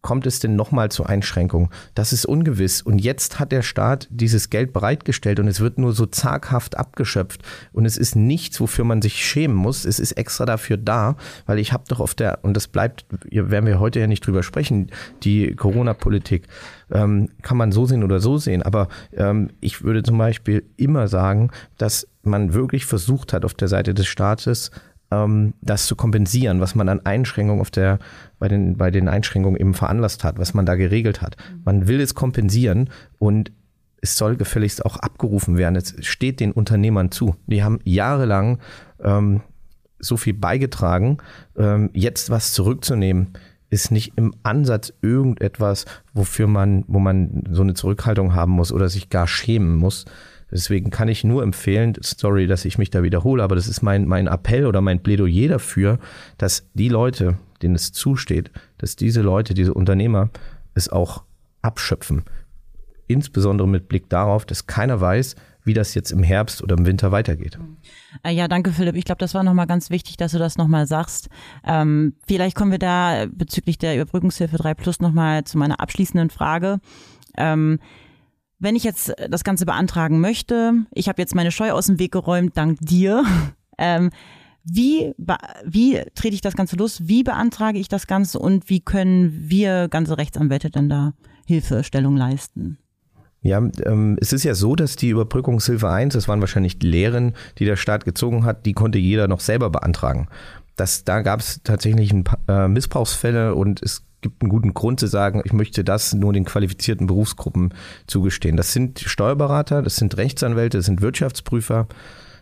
kommt 0.05 0.27
es 0.27 0.39
denn 0.39 0.55
nochmal 0.55 0.91
zu 0.91 1.05
Einschränkungen? 1.05 1.71
Das 1.95 2.13
ist 2.13 2.27
ungewiss. 2.27 2.83
Und 2.83 2.99
jetzt 2.99 3.41
hat 3.41 3.51
der 3.53 3.63
Staat 3.63 4.07
dieses 4.11 4.51
Geld 4.51 4.75
bereitgestellt 4.75 5.41
und 5.41 5.49
es 5.49 5.61
wird 5.61 5.79
nur 5.79 5.95
so 5.95 6.05
zaghaft 6.05 6.77
abgeschöpft. 6.77 7.43
Und 7.73 7.87
es 7.87 7.97
ist 7.97 8.15
nichts, 8.15 8.61
wofür 8.61 8.85
man 8.85 9.01
sich 9.01 9.25
schämen 9.25 9.57
muss. 9.57 9.87
Es 9.87 9.99
ist 9.99 10.13
extra 10.13 10.45
dafür 10.45 10.77
da, 10.77 11.17
weil 11.47 11.59
ich 11.59 11.73
habe 11.73 11.85
doch 11.89 12.01
auf 12.01 12.15
der, 12.15 12.41
und 12.43 12.55
das 12.55 12.69
bleibt, 12.69 13.07
werden 13.31 13.67
wir 13.67 13.81
heute 13.81 13.99
ja 13.99 14.07
nicht 14.07 14.27
drüber 14.27 14.43
sprechen, 14.43 14.91
die 15.23 15.57
Corona-Politik 15.57 16.49
ähm, 16.93 17.31
kann 17.41 17.57
man 17.57 17.73
so 17.73 17.87
sehen 17.87 18.05
oder 18.05 18.21
so 18.21 18.37
sehen. 18.37 18.63
Aber 18.63 18.89
ähm, 19.17 19.53
ich 19.61 19.85
würde 19.85 20.03
zum 20.03 20.19
Beispiel 20.19 20.65
immer 20.77 21.09
sagen, 21.09 21.51
dass 21.79 22.07
man 22.23 22.53
wirklich 22.53 22.85
versucht 22.85 23.33
hat, 23.33 23.47
auf 23.47 23.55
der 23.55 23.69
Seite 23.69 23.95
des 23.95 24.07
Staates 24.07 24.71
ähm, 25.15 25.55
das 25.61 25.87
zu 25.87 25.97
kompensieren, 25.97 26.61
was 26.61 26.75
man 26.75 26.89
an 26.89 27.05
Einschränkungen 27.05 27.61
auf 27.61 27.71
der, 27.71 27.99
bei 28.39 28.49
den, 28.49 28.77
bei 28.77 28.91
den 28.91 29.09
Einschränkungen 29.09 29.61
eben 29.61 29.75
veranlasst 29.75 30.25
hat, 30.25 30.39
was 30.39 30.55
man 30.55 30.67
da 30.67 30.75
geregelt 30.75 31.23
hat. 31.23 31.37
Man 31.65 31.87
will 31.89 32.01
es 32.01 32.15
kompensieren 32.15 32.91
und 33.19 33.53
es 34.01 34.17
soll 34.17 34.37
gefälligst 34.37 34.85
auch 34.85 34.97
abgerufen 34.97 35.57
werden. 35.57 35.77
Es 35.77 35.95
steht 36.01 36.41
den 36.41 36.53
Unternehmern 36.53 37.11
zu. 37.11 37.37
Die 37.47 37.63
haben 37.65 37.79
jahrelang 37.85 38.59
ähm, 39.03 39.41
so 39.99 40.17
viel 40.17 40.35
beigetragen, 40.35 41.19
ähm, 41.57 41.91
jetzt 41.95 42.29
was 42.29 42.53
zurückzunehmen, 42.53 43.33
ist 43.71 43.91
nicht 43.91 44.13
im 44.17 44.35
Ansatz 44.43 44.93
irgendetwas, 45.01 45.87
wofür 46.13 46.47
man, 46.47 46.85
wo 46.87 46.99
man 46.99 47.45
so 47.51 47.63
eine 47.63 47.75
Zurückhaltung 47.75 48.35
haben 48.35 48.53
muss 48.53 48.73
oder 48.73 48.89
sich 48.89 49.09
gar 49.09 49.27
schämen 49.27 49.77
muss. 49.77 50.05
Deswegen 50.55 50.91
kann 50.91 51.09
ich 51.09 51.25
nur 51.25 51.43
empfehlen, 51.43 51.95
sorry, 52.01 52.47
dass 52.47 52.65
ich 52.65 52.79
mich 52.79 52.89
da 52.89 53.03
wiederhole, 53.03 53.43
aber 53.43 53.57
das 53.57 53.67
ist 53.67 53.83
mein, 53.83 54.07
mein 54.07 54.29
Appell 54.29 54.67
oder 54.67 54.81
mein 54.81 55.03
Plädoyer 55.03 55.49
dafür, 55.49 55.99
dass 56.39 56.71
die 56.75 56.89
Leute, 56.89 57.39
denen 57.61 57.75
es 57.75 57.93
zusteht, 57.93 58.53
dass 58.79 58.95
diese 58.95 59.21
Leute, 59.21 59.53
diese 59.53 59.75
Unternehmer 59.75 60.31
es 60.75 60.89
auch 60.89 61.25
abschöpfen. 61.61 62.23
Insbesondere 63.09 63.67
mit 63.67 63.89
Blick 63.89 64.09
darauf, 64.09 64.47
dass 64.47 64.69
keiner 64.69 65.01
weiß, 65.01 65.35
wie 65.65 65.75
das 65.75 65.95
jetzt 65.95 66.13
im 66.13 66.23
Herbst 66.23 66.63
oder 66.63 66.77
im 66.77 66.87
Winter 66.87 67.11
weitergeht. 67.11 67.59
Äh, 68.23 68.33
ja, 68.33 68.47
danke 68.47 68.71
Philipp. 68.71 68.95
Ich 68.95 69.05
glaube, 69.05 69.19
das 69.19 69.35
war 69.35 69.43
nochmal 69.43 69.67
ganz 69.67 69.91
wichtig, 69.91 70.17
dass 70.19 70.33
du 70.33 70.39
das 70.39 70.57
nochmal 70.57 70.87
sagst. 70.87 71.31
Ähm, 71.67 72.15
vielleicht 72.29 72.55
kommen 72.55 72.71
wir 72.71 72.79
da 72.79 73.27
bezüglich 73.29 73.77
der 73.79 73.97
Überbrückungshilfe 73.97 74.57
3 74.57 74.75
Plus 74.75 75.01
nochmal 75.01 75.43
zu 75.43 75.59
meiner 75.59 75.81
abschließenden 75.81 76.31
Frage. 76.31 76.79
Ähm, 77.37 77.81
wenn 78.65 78.77
ich 78.77 78.83
jetzt 78.83 79.15
das 79.31 79.45
Ganze 79.45 79.67
beantragen 79.67 80.21
möchte, 80.21 80.73
ich 80.93 81.09
habe 81.09 81.23
jetzt 81.23 81.35
meine 81.35 81.53
Scheu 81.53 81.71
aus 81.71 81.87
dem 81.87 81.99
Weg 81.99 82.13
geräumt, 82.13 82.57
dank 82.57 82.79
dir. 82.81 83.25
Ähm, 83.77 84.11
wie, 84.63 85.13
wie 85.65 86.01
trete 86.15 86.33
ich 86.33 86.41
das 86.41 86.55
Ganze 86.55 86.77
los? 86.77 87.09
Wie 87.09 87.25
beantrage 87.25 87.77
ich 87.81 87.89
das 87.89 88.07
Ganze 88.07 88.39
und 88.39 88.71
wie 88.71 88.79
können 88.79 89.49
wir 89.49 89.89
ganze 89.89 90.17
Rechtsanwälte 90.17 90.71
denn 90.71 90.89
da 90.89 91.13
Hilfestellung 91.45 92.17
leisten? 92.17 92.79
Ja, 93.43 93.59
ähm, 93.85 94.17
es 94.21 94.33
ist 94.33 94.45
ja 94.45 94.55
so, 94.55 94.77
dass 94.77 94.95
die 94.95 95.09
Überbrückungshilfe 95.09 95.91
1, 95.91 96.15
das 96.15 96.29
waren 96.29 96.41
wahrscheinlich 96.41 96.79
die 96.79 96.87
Lehren, 96.87 97.35
die 97.59 97.65
der 97.65 97.75
Staat 97.75 98.05
gezogen 98.05 98.45
hat, 98.45 98.65
die 98.65 98.75
konnte 98.75 98.99
jeder 98.99 99.27
noch 99.27 99.41
selber 99.41 99.71
beantragen. 99.71 100.29
Das, 100.77 101.03
da 101.03 101.23
gab 101.23 101.41
es 101.41 101.61
tatsächlich 101.65 102.13
ein 102.13 102.23
paar, 102.23 102.39
äh, 102.47 102.69
Missbrauchsfälle 102.69 103.57
und 103.57 103.83
es 103.83 104.05
gibt 104.25 104.43
einen 104.43 104.49
guten 104.49 104.73
Grund 104.73 104.99
zu 104.99 105.07
sagen, 105.07 105.43
ich 105.45 105.53
möchte 105.53 105.85
das 105.85 106.15
nur 106.15 106.33
den 106.33 106.47
qualifizierten 106.47 107.07
Berufsgruppen 107.07 107.75
zugestehen. 108.07 108.57
Das 108.57 108.73
sind 108.73 109.01
Steuerberater, 109.01 109.83
das 109.83 109.97
sind 109.97 110.17
Rechtsanwälte, 110.17 110.79
das 110.79 110.87
sind 110.87 111.03
Wirtschaftsprüfer, 111.03 111.87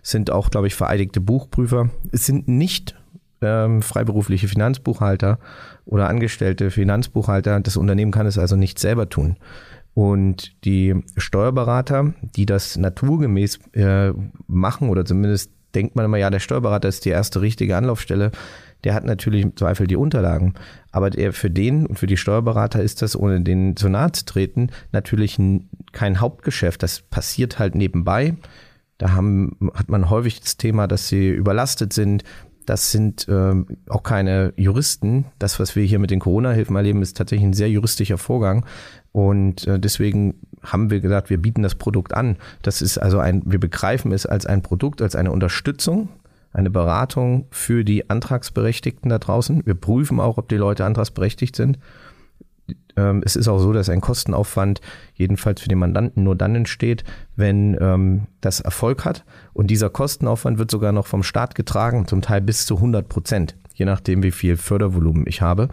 sind 0.00 0.30
auch, 0.30 0.50
glaube 0.50 0.68
ich, 0.68 0.76
vereidigte 0.76 1.20
Buchprüfer. 1.20 1.90
Es 2.12 2.24
sind 2.24 2.46
nicht 2.46 2.94
ähm, 3.40 3.82
freiberufliche 3.82 4.46
Finanzbuchhalter 4.46 5.40
oder 5.84 6.08
angestellte 6.08 6.70
Finanzbuchhalter. 6.70 7.58
Das 7.58 7.76
Unternehmen 7.76 8.12
kann 8.12 8.26
es 8.26 8.38
also 8.38 8.54
nicht 8.54 8.78
selber 8.78 9.08
tun. 9.08 9.36
Und 9.94 10.64
die 10.64 11.02
Steuerberater, 11.16 12.14
die 12.36 12.46
das 12.46 12.76
naturgemäß 12.76 13.58
äh, 13.72 14.12
machen, 14.46 14.88
oder 14.88 15.04
zumindest 15.04 15.50
denkt 15.74 15.96
man 15.96 16.04
immer, 16.04 16.16
ja, 16.16 16.30
der 16.30 16.38
Steuerberater 16.38 16.88
ist 16.88 17.04
die 17.04 17.10
erste 17.10 17.40
richtige 17.40 17.76
Anlaufstelle, 17.76 18.30
der 18.84 18.94
hat 18.94 19.04
natürlich 19.04 19.42
im 19.42 19.56
Zweifel 19.56 19.86
die 19.86 19.96
Unterlagen. 19.96 20.54
Aber 20.90 21.10
der, 21.10 21.32
für 21.32 21.50
den 21.50 21.86
und 21.86 21.98
für 21.98 22.06
die 22.06 22.16
Steuerberater 22.16 22.82
ist 22.82 23.02
das, 23.02 23.16
ohne 23.16 23.40
den 23.42 23.76
zu 23.76 23.88
nahe 23.88 24.12
zu 24.12 24.24
treten, 24.24 24.70
natürlich 24.92 25.38
ein, 25.38 25.68
kein 25.92 26.20
Hauptgeschäft. 26.20 26.82
Das 26.82 27.00
passiert 27.00 27.58
halt 27.58 27.74
nebenbei. 27.74 28.34
Da 28.98 29.12
haben, 29.12 29.56
hat 29.74 29.88
man 29.88 30.10
häufig 30.10 30.40
das 30.40 30.56
Thema, 30.56 30.86
dass 30.86 31.08
sie 31.08 31.28
überlastet 31.30 31.92
sind, 31.92 32.24
das 32.66 32.92
sind 32.92 33.28
äh, 33.28 33.54
auch 33.88 34.02
keine 34.02 34.52
Juristen. 34.56 35.26
Das, 35.38 35.58
was 35.58 35.74
wir 35.76 35.84
hier 35.84 35.98
mit 35.98 36.10
den 36.10 36.20
Corona-Hilfen 36.20 36.76
erleben, 36.76 37.02
ist 37.02 37.16
tatsächlich 37.16 37.46
ein 37.46 37.54
sehr 37.54 37.70
juristischer 37.70 38.18
Vorgang. 38.18 38.64
Und 39.10 39.66
äh, 39.66 39.78
deswegen 39.78 40.34
haben 40.62 40.90
wir 40.90 41.00
gesagt, 41.00 41.30
wir 41.30 41.38
bieten 41.38 41.62
das 41.62 41.74
Produkt 41.74 42.14
an. 42.14 42.36
Das 42.62 42.82
ist 42.82 42.98
also 42.98 43.18
ein, 43.18 43.42
wir 43.44 43.58
begreifen 43.58 44.12
es 44.12 44.26
als 44.26 44.46
ein 44.46 44.62
Produkt, 44.62 45.02
als 45.02 45.16
eine 45.16 45.32
Unterstützung, 45.32 46.08
eine 46.52 46.70
Beratung 46.70 47.46
für 47.50 47.84
die 47.84 48.10
Antragsberechtigten 48.10 49.08
da 49.08 49.18
draußen. 49.18 49.64
Wir 49.64 49.74
prüfen 49.74 50.20
auch, 50.20 50.38
ob 50.38 50.48
die 50.48 50.56
Leute 50.56 50.84
antragsberechtigt 50.84 51.56
sind. 51.56 51.78
Ähm, 52.96 53.22
es 53.24 53.36
ist 53.36 53.48
auch 53.48 53.58
so, 53.58 53.72
dass 53.72 53.88
ein 53.88 54.00
Kostenaufwand 54.00 54.80
jedenfalls 55.14 55.60
für 55.60 55.68
den 55.68 55.78
Mandanten 55.78 56.24
nur 56.24 56.36
dann 56.36 56.54
entsteht, 56.54 57.04
wenn 57.36 57.76
ähm, 57.80 58.26
das 58.40 58.60
Erfolg 58.60 59.04
hat. 59.04 59.24
Und 59.52 59.68
dieser 59.68 59.90
Kostenaufwand 59.90 60.58
wird 60.58 60.70
sogar 60.70 60.92
noch 60.92 61.06
vom 61.06 61.22
Staat 61.22 61.54
getragen, 61.54 62.06
zum 62.06 62.22
Teil 62.22 62.42
bis 62.42 62.66
zu 62.66 62.76
100 62.76 63.08
Prozent, 63.08 63.56
je 63.74 63.86
nachdem, 63.86 64.22
wie 64.22 64.30
viel 64.30 64.56
Fördervolumen 64.56 65.24
ich 65.26 65.40
habe. 65.40 65.68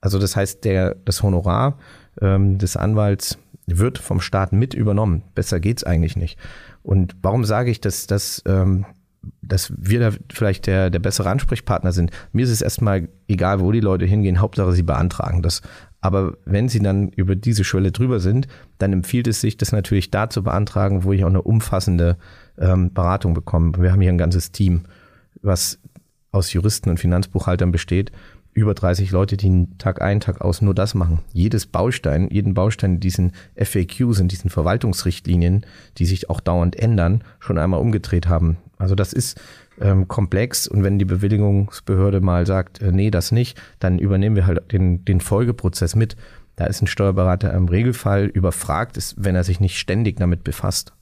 Also 0.00 0.18
das 0.18 0.36
heißt, 0.36 0.64
der, 0.64 0.94
das 1.04 1.22
Honorar 1.22 1.78
ähm, 2.20 2.58
des 2.58 2.76
Anwalts 2.76 3.38
wird 3.66 3.98
vom 3.98 4.20
Staat 4.20 4.52
mit 4.52 4.74
übernommen. 4.74 5.22
Besser 5.34 5.60
geht's 5.60 5.84
eigentlich 5.84 6.16
nicht. 6.16 6.38
Und 6.82 7.16
warum 7.22 7.44
sage 7.44 7.70
ich, 7.70 7.80
dass 7.80 8.06
das 8.06 8.42
ähm, 8.46 8.86
dass 9.42 9.72
wir 9.76 10.00
da 10.00 10.10
vielleicht 10.32 10.66
der, 10.66 10.90
der 10.90 10.98
bessere 10.98 11.28
Ansprechpartner 11.28 11.92
sind. 11.92 12.10
Mir 12.32 12.44
ist 12.44 12.50
es 12.50 12.62
erstmal 12.62 13.08
egal, 13.28 13.60
wo 13.60 13.72
die 13.72 13.80
Leute 13.80 14.06
hingehen, 14.06 14.40
Hauptsache 14.40 14.72
sie 14.72 14.82
beantragen 14.82 15.42
das. 15.42 15.62
Aber 16.00 16.38
wenn 16.44 16.68
sie 16.68 16.80
dann 16.80 17.08
über 17.08 17.36
diese 17.36 17.64
Schwelle 17.64 17.92
drüber 17.92 18.20
sind, 18.20 18.48
dann 18.78 18.92
empfiehlt 18.92 19.26
es 19.26 19.40
sich, 19.40 19.56
das 19.56 19.72
natürlich 19.72 20.10
da 20.10 20.30
zu 20.30 20.42
beantragen, 20.42 21.04
wo 21.04 21.12
ich 21.12 21.24
auch 21.24 21.28
eine 21.28 21.42
umfassende 21.42 22.16
ähm, 22.58 22.92
Beratung 22.94 23.34
bekomme. 23.34 23.72
Wir 23.78 23.92
haben 23.92 24.00
hier 24.00 24.12
ein 24.12 24.18
ganzes 24.18 24.52
Team, 24.52 24.82
was 25.42 25.78
aus 26.32 26.52
Juristen 26.52 26.88
und 26.88 27.00
Finanzbuchhaltern 27.00 27.72
besteht. 27.72 28.12
Über 28.52 28.74
30 28.74 29.10
Leute, 29.10 29.36
die 29.36 29.68
Tag 29.78 30.02
ein, 30.02 30.20
Tag 30.20 30.40
aus 30.40 30.60
nur 30.60 30.74
das 30.74 30.94
machen. 30.94 31.20
Jedes 31.32 31.66
Baustein, 31.66 32.28
jeden 32.30 32.54
Baustein 32.54 32.94
in 32.94 33.00
diesen 33.00 33.32
FAQs, 33.56 34.18
in 34.18 34.28
diesen 34.28 34.50
Verwaltungsrichtlinien, 34.50 35.66
die 35.98 36.06
sich 36.06 36.30
auch 36.30 36.40
dauernd 36.40 36.76
ändern, 36.76 37.22
schon 37.38 37.58
einmal 37.58 37.80
umgedreht 37.80 38.28
haben. 38.28 38.56
Also 38.80 38.94
das 38.94 39.12
ist 39.12 39.40
ähm, 39.80 40.08
komplex 40.08 40.66
und 40.66 40.82
wenn 40.82 40.98
die 40.98 41.04
Bewilligungsbehörde 41.04 42.20
mal 42.20 42.46
sagt, 42.46 42.80
äh, 42.80 42.92
nee, 42.92 43.10
das 43.10 43.30
nicht, 43.30 43.60
dann 43.78 43.98
übernehmen 43.98 44.36
wir 44.36 44.46
halt 44.46 44.72
den, 44.72 45.04
den 45.04 45.20
Folgeprozess 45.20 45.94
mit. 45.94 46.16
Da 46.56 46.66
ist 46.66 46.82
ein 46.82 46.86
Steuerberater 46.86 47.52
im 47.52 47.68
Regelfall 47.68 48.26
überfragt, 48.26 48.96
ist, 48.96 49.14
wenn 49.18 49.36
er 49.36 49.44
sich 49.44 49.60
nicht 49.60 49.78
ständig 49.78 50.16
damit 50.16 50.44
befasst. 50.44 50.92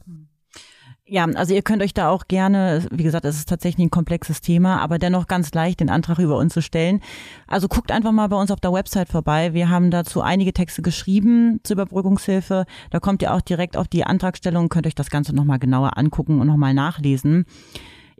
Ja, 1.10 1.24
also 1.24 1.54
ihr 1.54 1.62
könnt 1.62 1.82
euch 1.82 1.94
da 1.94 2.10
auch 2.10 2.28
gerne, 2.28 2.86
wie 2.90 3.02
gesagt, 3.02 3.24
es 3.24 3.36
ist 3.38 3.48
tatsächlich 3.48 3.86
ein 3.86 3.90
komplexes 3.90 4.42
Thema, 4.42 4.82
aber 4.82 4.98
dennoch 4.98 5.26
ganz 5.26 5.54
leicht 5.54 5.80
den 5.80 5.88
Antrag 5.88 6.18
über 6.18 6.36
uns 6.36 6.52
zu 6.52 6.60
stellen. 6.60 7.00
Also 7.46 7.66
guckt 7.66 7.90
einfach 7.90 8.12
mal 8.12 8.26
bei 8.26 8.36
uns 8.36 8.50
auf 8.50 8.60
der 8.60 8.74
Website 8.74 9.08
vorbei. 9.08 9.54
Wir 9.54 9.70
haben 9.70 9.90
dazu 9.90 10.20
einige 10.20 10.52
Texte 10.52 10.82
geschrieben 10.82 11.60
zur 11.62 11.76
Überbrückungshilfe. 11.76 12.66
Da 12.90 13.00
kommt 13.00 13.22
ihr 13.22 13.32
auch 13.32 13.40
direkt 13.40 13.78
auf 13.78 13.88
die 13.88 14.04
Antragstellung, 14.04 14.68
könnt 14.68 14.86
euch 14.86 14.94
das 14.94 15.08
Ganze 15.08 15.34
nochmal 15.34 15.58
genauer 15.58 15.96
angucken 15.96 16.42
und 16.42 16.46
nochmal 16.46 16.74
nachlesen. 16.74 17.46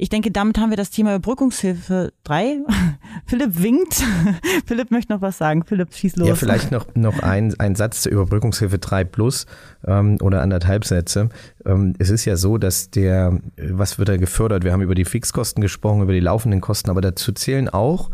Ich 0.01 0.11
denke, 0.11 0.31
damit 0.31 0.59
haben 0.59 0.71
wir 0.71 0.77
das 0.77 0.91
Thema 0.91 1.17
Überbrückungshilfe 1.17 2.13
3. 2.23 2.59
Philipp 3.27 3.61
winkt. 3.61 3.95
Philipp 4.67 4.93
möchte 4.93 5.13
noch 5.13 5.23
was 5.23 5.39
sagen. 5.39 5.65
Philipp, 5.65 5.93
schieß 5.93 6.15
los. 6.15 6.29
Ja, 6.29 6.35
vielleicht 6.37 6.71
noch, 6.71 6.87
noch 6.95 7.19
ein, 7.19 7.59
ein 7.59 7.75
Satz 7.75 8.03
zur 8.03 8.13
Überbrückungshilfe 8.13 8.79
3 8.79 9.03
plus 9.03 9.47
ähm, 9.85 10.17
oder 10.23 10.41
anderthalb 10.41 10.85
Sätze. 10.85 11.31
Ähm, 11.67 11.95
es 11.99 12.11
ist 12.11 12.25
ja 12.27 12.37
so, 12.37 12.59
dass 12.59 12.91
der, 12.91 13.41
was 13.57 13.99
wird 13.99 14.09
da 14.09 14.17
gefördert? 14.17 14.63
Wir 14.63 14.73
haben 14.73 14.83
über 14.83 14.95
die 14.95 15.05
Fixkosten 15.05 15.61
gesprochen, 15.61 16.03
über 16.03 16.13
die 16.13 16.21
laufenden 16.21 16.61
Kosten, 16.61 16.91
aber 16.91 17.01
dazu 17.01 17.33
zählen 17.33 17.69
auch 17.69 18.11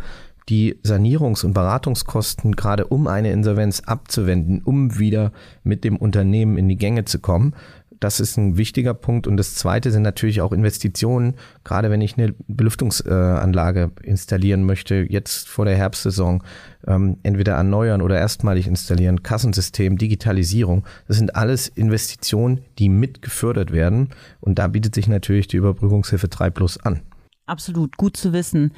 die 0.48 0.78
Sanierungs- 0.82 1.44
und 1.44 1.54
Beratungskosten 1.54 2.56
gerade 2.56 2.86
um 2.86 3.06
eine 3.06 3.32
Insolvenz 3.32 3.80
abzuwenden, 3.80 4.62
um 4.62 4.98
wieder 4.98 5.32
mit 5.62 5.84
dem 5.84 5.96
Unternehmen 5.96 6.58
in 6.58 6.68
die 6.68 6.76
Gänge 6.76 7.04
zu 7.04 7.18
kommen. 7.18 7.54
Das 8.00 8.20
ist 8.20 8.36
ein 8.36 8.56
wichtiger 8.56 8.94
Punkt. 8.94 9.26
Und 9.26 9.36
das 9.36 9.54
zweite 9.54 9.90
sind 9.90 10.02
natürlich 10.02 10.40
auch 10.40 10.52
Investitionen. 10.52 11.34
Gerade 11.64 11.90
wenn 11.90 12.00
ich 12.00 12.18
eine 12.18 12.34
Belüftungsanlage 12.48 13.92
installieren 14.02 14.64
möchte, 14.64 15.06
jetzt 15.08 15.48
vor 15.48 15.64
der 15.64 15.76
Herbstsaison, 15.76 16.42
ähm, 16.86 17.18
entweder 17.22 17.54
erneuern 17.54 18.02
oder 18.02 18.18
erstmalig 18.18 18.66
installieren, 18.66 19.22
Kassensystem, 19.22 19.98
Digitalisierung. 19.98 20.84
Das 21.08 21.16
sind 21.16 21.36
alles 21.36 21.68
Investitionen, 21.68 22.60
die 22.78 22.88
mit 22.88 23.22
gefördert 23.22 23.72
werden. 23.72 24.10
Und 24.40 24.58
da 24.58 24.68
bietet 24.68 24.94
sich 24.94 25.08
natürlich 25.08 25.48
die 25.48 25.56
Überbrückungshilfe 25.56 26.28
3 26.28 26.50
Plus 26.50 26.78
an. 26.78 27.00
Absolut, 27.46 27.96
gut 27.96 28.16
zu 28.16 28.32
wissen. 28.32 28.72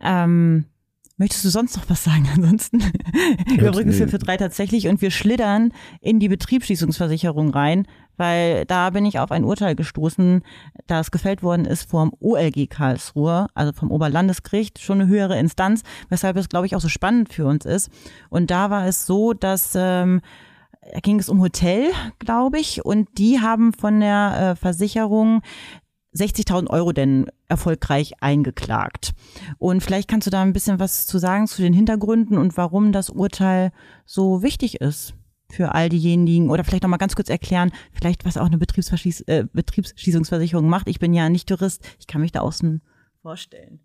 Ähm 0.00 0.64
Möchtest 1.20 1.44
du 1.44 1.50
sonst 1.50 1.76
noch 1.76 1.90
was 1.90 2.02
sagen? 2.02 2.26
Ansonsten 2.34 2.82
Überbrückungshilfe 3.54 4.18
3 4.18 4.38
tatsächlich 4.38 4.88
und 4.88 5.02
wir 5.02 5.10
schlittern 5.10 5.74
in 6.00 6.18
die 6.18 6.30
Betriebsschließungsversicherung 6.30 7.50
rein, 7.50 7.86
weil 8.16 8.64
da 8.64 8.88
bin 8.88 9.04
ich 9.04 9.18
auf 9.18 9.30
ein 9.30 9.44
Urteil 9.44 9.76
gestoßen, 9.76 10.42
das 10.86 11.10
gefällt 11.10 11.42
worden 11.42 11.66
ist 11.66 11.90
vom 11.90 12.14
OLG 12.20 12.70
Karlsruhe, 12.70 13.48
also 13.52 13.74
vom 13.74 13.90
Oberlandesgericht, 13.90 14.78
schon 14.78 15.02
eine 15.02 15.10
höhere 15.10 15.38
Instanz, 15.38 15.82
weshalb 16.08 16.38
es, 16.38 16.48
glaube 16.48 16.64
ich, 16.64 16.74
auch 16.74 16.80
so 16.80 16.88
spannend 16.88 17.30
für 17.30 17.44
uns 17.44 17.66
ist. 17.66 17.90
Und 18.30 18.50
da 18.50 18.70
war 18.70 18.86
es 18.86 19.04
so, 19.04 19.34
dass 19.34 19.74
ähm, 19.76 20.22
da 20.92 21.00
ging 21.00 21.18
es 21.18 21.28
um 21.28 21.40
Hotel, 21.40 21.90
glaube 22.18 22.58
ich, 22.58 22.84
und 22.84 23.18
die 23.18 23.40
haben 23.40 23.74
von 23.74 24.00
der 24.00 24.52
äh, 24.52 24.56
Versicherung 24.56 25.42
60.000 26.14 26.68
Euro 26.70 26.92
denn 26.92 27.26
erfolgreich 27.48 28.14
eingeklagt. 28.20 29.12
Und 29.58 29.82
vielleicht 29.82 30.08
kannst 30.08 30.26
du 30.26 30.30
da 30.30 30.42
ein 30.42 30.52
bisschen 30.52 30.78
was 30.78 31.06
zu 31.06 31.18
sagen 31.18 31.46
zu 31.46 31.62
den 31.62 31.72
Hintergründen 31.72 32.38
und 32.38 32.56
warum 32.56 32.92
das 32.92 33.10
Urteil 33.10 33.72
so 34.04 34.42
wichtig 34.42 34.80
ist 34.80 35.14
für 35.50 35.74
all 35.74 35.88
diejenigen 35.88 36.50
oder 36.50 36.64
vielleicht 36.64 36.82
noch 36.82 36.90
mal 36.90 36.96
ganz 36.96 37.16
kurz 37.16 37.28
erklären, 37.28 37.72
vielleicht 37.92 38.24
was 38.24 38.36
auch 38.36 38.46
eine 38.46 38.58
Betriebsverschließ 38.58 39.22
äh, 39.22 39.44
Betriebsschließungsversicherung 39.52 40.68
macht. 40.68 40.88
Ich 40.88 40.98
bin 40.98 41.12
ja 41.12 41.28
nicht 41.28 41.50
Jurist, 41.50 41.84
ich 41.98 42.06
kann 42.06 42.20
mich 42.20 42.32
da 42.32 42.40
außen 42.40 42.82
vorstellen. 43.22 43.80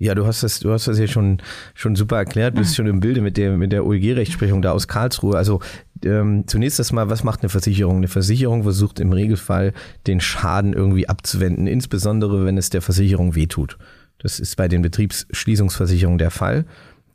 Ja, 0.00 0.14
du 0.14 0.26
hast 0.26 0.44
das, 0.44 0.60
du 0.60 0.70
hast 0.70 0.86
das 0.86 0.98
ja 0.98 1.08
schon, 1.08 1.38
schon 1.74 1.96
super 1.96 2.16
erklärt. 2.16 2.54
Du 2.54 2.60
bist 2.60 2.76
schon 2.76 2.86
im 2.86 3.00
Bilde 3.00 3.20
mit 3.20 3.36
der, 3.36 3.56
mit 3.56 3.72
der 3.72 3.84
OEG-Rechtsprechung 3.84 4.62
da 4.62 4.70
aus 4.70 4.86
Karlsruhe. 4.86 5.36
Also 5.36 5.60
ähm, 6.04 6.44
zunächst 6.46 6.78
erstmal, 6.78 7.10
was 7.10 7.24
macht 7.24 7.40
eine 7.42 7.48
Versicherung? 7.48 7.96
Eine 7.96 8.08
Versicherung 8.08 8.62
versucht 8.62 9.00
im 9.00 9.12
Regelfall 9.12 9.72
den 10.06 10.20
Schaden 10.20 10.72
irgendwie 10.72 11.08
abzuwenden, 11.08 11.66
insbesondere 11.66 12.44
wenn 12.44 12.56
es 12.56 12.70
der 12.70 12.80
Versicherung 12.80 13.34
wehtut. 13.34 13.76
Das 14.18 14.38
ist 14.38 14.56
bei 14.56 14.68
den 14.68 14.82
Betriebsschließungsversicherungen 14.82 16.18
der 16.18 16.30
Fall. 16.30 16.64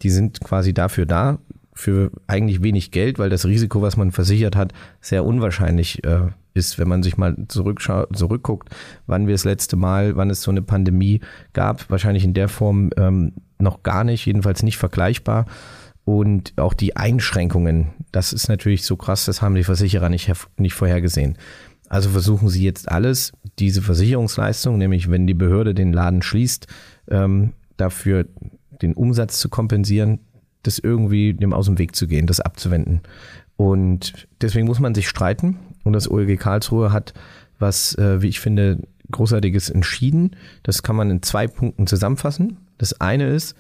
Die 0.02 0.10
sind 0.10 0.42
quasi 0.42 0.74
dafür 0.74 1.06
da, 1.06 1.40
für 1.74 2.12
eigentlich 2.28 2.62
wenig 2.62 2.92
Geld, 2.92 3.18
weil 3.18 3.30
das 3.30 3.46
Risiko, 3.46 3.82
was 3.82 3.98
man 3.98 4.12
versichert 4.12 4.56
hat, 4.56 4.74
sehr 5.02 5.25
unwahrscheinlich 5.25 6.04
äh, 6.04 6.28
ist, 6.54 6.78
wenn 6.78 6.88
man 6.88 7.04
sich 7.04 7.18
mal 7.18 7.36
zurückguckt, 7.48 8.70
wann 9.08 9.28
wir 9.28 9.34
das 9.34 9.44
letzte 9.44 9.76
Mal, 9.76 10.16
wann 10.16 10.30
es 10.30 10.42
so 10.42 10.52
eine 10.52 10.62
Pandemie 10.62 11.22
gab, 11.54 11.90
wahrscheinlich 11.90 12.24
in 12.24 12.34
der 12.34 12.50
Form 12.50 12.92
ähm, 12.98 13.34
noch 13.60 13.84
gar 13.84 14.04
nicht, 14.04 14.26
jedenfalls 14.26 14.64
nicht 14.64 14.78
vergleichbar. 14.78 15.46
Und 16.06 16.54
auch 16.58 16.74
die 16.74 16.98
Einschränkungen, 16.98 17.90
das 18.12 18.34
ist 18.34 18.50
natürlich 18.50 18.84
so 18.84 18.98
krass, 18.98 19.26
das 19.26 19.42
haben 19.42 19.56
die 19.56 19.64
Versicherer 19.64 20.10
nicht, 20.10 20.32
nicht 20.58 20.74
vorhergesehen. 20.74 21.38
Also 21.88 22.10
versuchen 22.10 22.50
sie 22.50 22.64
jetzt 22.64 22.90
alles, 22.92 23.32
diese 23.60 23.82
Versicherungsleistung, 23.82 24.78
nämlich 24.78 25.10
wenn 25.10 25.28
die 25.28 25.34
Behörde 25.34 25.74
den 25.74 25.94
Laden 25.94 26.22
schließt, 26.22 26.68
ähm, 27.10 27.54
dafür 27.78 28.26
den 28.82 28.94
Umsatz 28.94 29.40
zu 29.40 29.48
kompensieren, 29.48 30.20
das 30.64 30.80
irgendwie 30.80 31.34
dem 31.34 31.54
aus 31.54 31.68
dem 31.68 31.78
Weg 31.78 31.96
zu 31.96 32.08
gehen, 32.08 32.26
das 32.26 32.40
abzuwenden. 32.40 33.02
Und 33.58 34.28
deswegen 34.42 34.68
muss 34.68 34.80
man 34.80 34.96
sich 34.96 35.08
streiten. 35.08 35.60
Und 35.84 35.94
das 35.94 36.10
OLG 36.10 36.38
Karlsruhe 36.38 36.92
hat 36.92 37.13
was, 37.60 37.98
äh, 37.98 38.22
wie 38.22 38.30
ich 38.30 38.40
finde, 38.40 38.80
Großartiges 39.12 39.70
entschieden. 39.70 40.36
Das 40.63 40.84
kann 40.84 40.96
man 40.96 41.12
in 41.12 41.22
zwei 41.22 41.48
Punkten 41.48 41.88
zusammenfassen. 41.88 42.58
Das 42.78 43.00
eine 43.00 43.28
ist, 43.28 43.56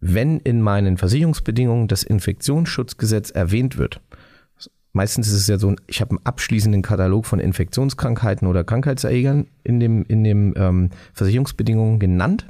wenn 0.00 0.38
in 0.40 0.62
meinen 0.62 0.98
Versicherungsbedingungen 0.98 1.88
das 1.88 2.02
Infektionsschutzgesetz 2.02 3.30
erwähnt 3.30 3.76
wird, 3.76 4.00
meistens 4.92 5.28
ist 5.28 5.34
es 5.34 5.46
ja 5.46 5.58
so, 5.58 5.74
ich 5.86 6.00
habe 6.00 6.10
einen 6.10 6.26
abschließenden 6.26 6.82
Katalog 6.82 7.26
von 7.26 7.38
Infektionskrankheiten 7.38 8.48
oder 8.48 8.64
Krankheitserregern 8.64 9.46
in 9.62 9.80
dem, 9.80 10.04
in 10.06 10.24
dem 10.24 10.54
ähm, 10.56 10.90
Versicherungsbedingungen 11.12 11.98
genannt 11.98 12.46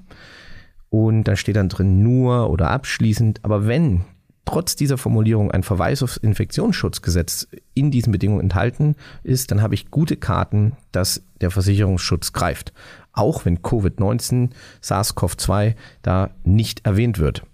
und 0.93 1.25
da 1.25 1.37
steht 1.37 1.57
dann 1.57 1.71
drin 1.71 2.03
nur 2.03 2.51
oder 2.51 2.71
abschließend. 2.71 3.41
Aber 3.45 3.67
wenn 3.67 4.03
trotz 4.45 4.77
dieser 4.77 4.99
Formulierung 4.99 5.51
ein 5.51 5.63
Verweis 5.63 6.03
aufs 6.03 6.17
Infektionsschutzgesetz 6.17 7.49
in 7.75 7.91
diesen 7.91 8.13
Bedingungen 8.13 8.41
enthalten 8.41 8.97
ist, 9.23 9.51
dann 9.51 9.63
habe 9.63 9.75
ich 9.75 9.91
gute 9.91 10.17
Karten, 10.17 10.73
dass 10.91 11.23
der 11.41 11.51
Versicherungsschutz 11.51 12.33
greift. 12.33 12.73
Auch 13.13 13.45
wenn 13.45 13.59
Covid-19, 13.59 14.51
SARS-CoV-2 14.83 15.75
da 16.03 16.31
nicht 16.45 16.87
erwähnt 16.87 17.19
wird. 17.19 17.45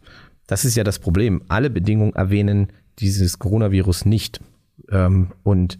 Das 0.47 0.64
ist 0.64 0.76
ja 0.76 0.85
das 0.85 0.99
Problem. 0.99 1.42
Alle 1.49 1.68
Bedingungen 1.68 2.14
erwähnen 2.14 2.68
dieses 2.99 3.38
Coronavirus 3.38 4.04
nicht. 4.07 4.40
Ähm, 4.90 5.33
und 5.42 5.78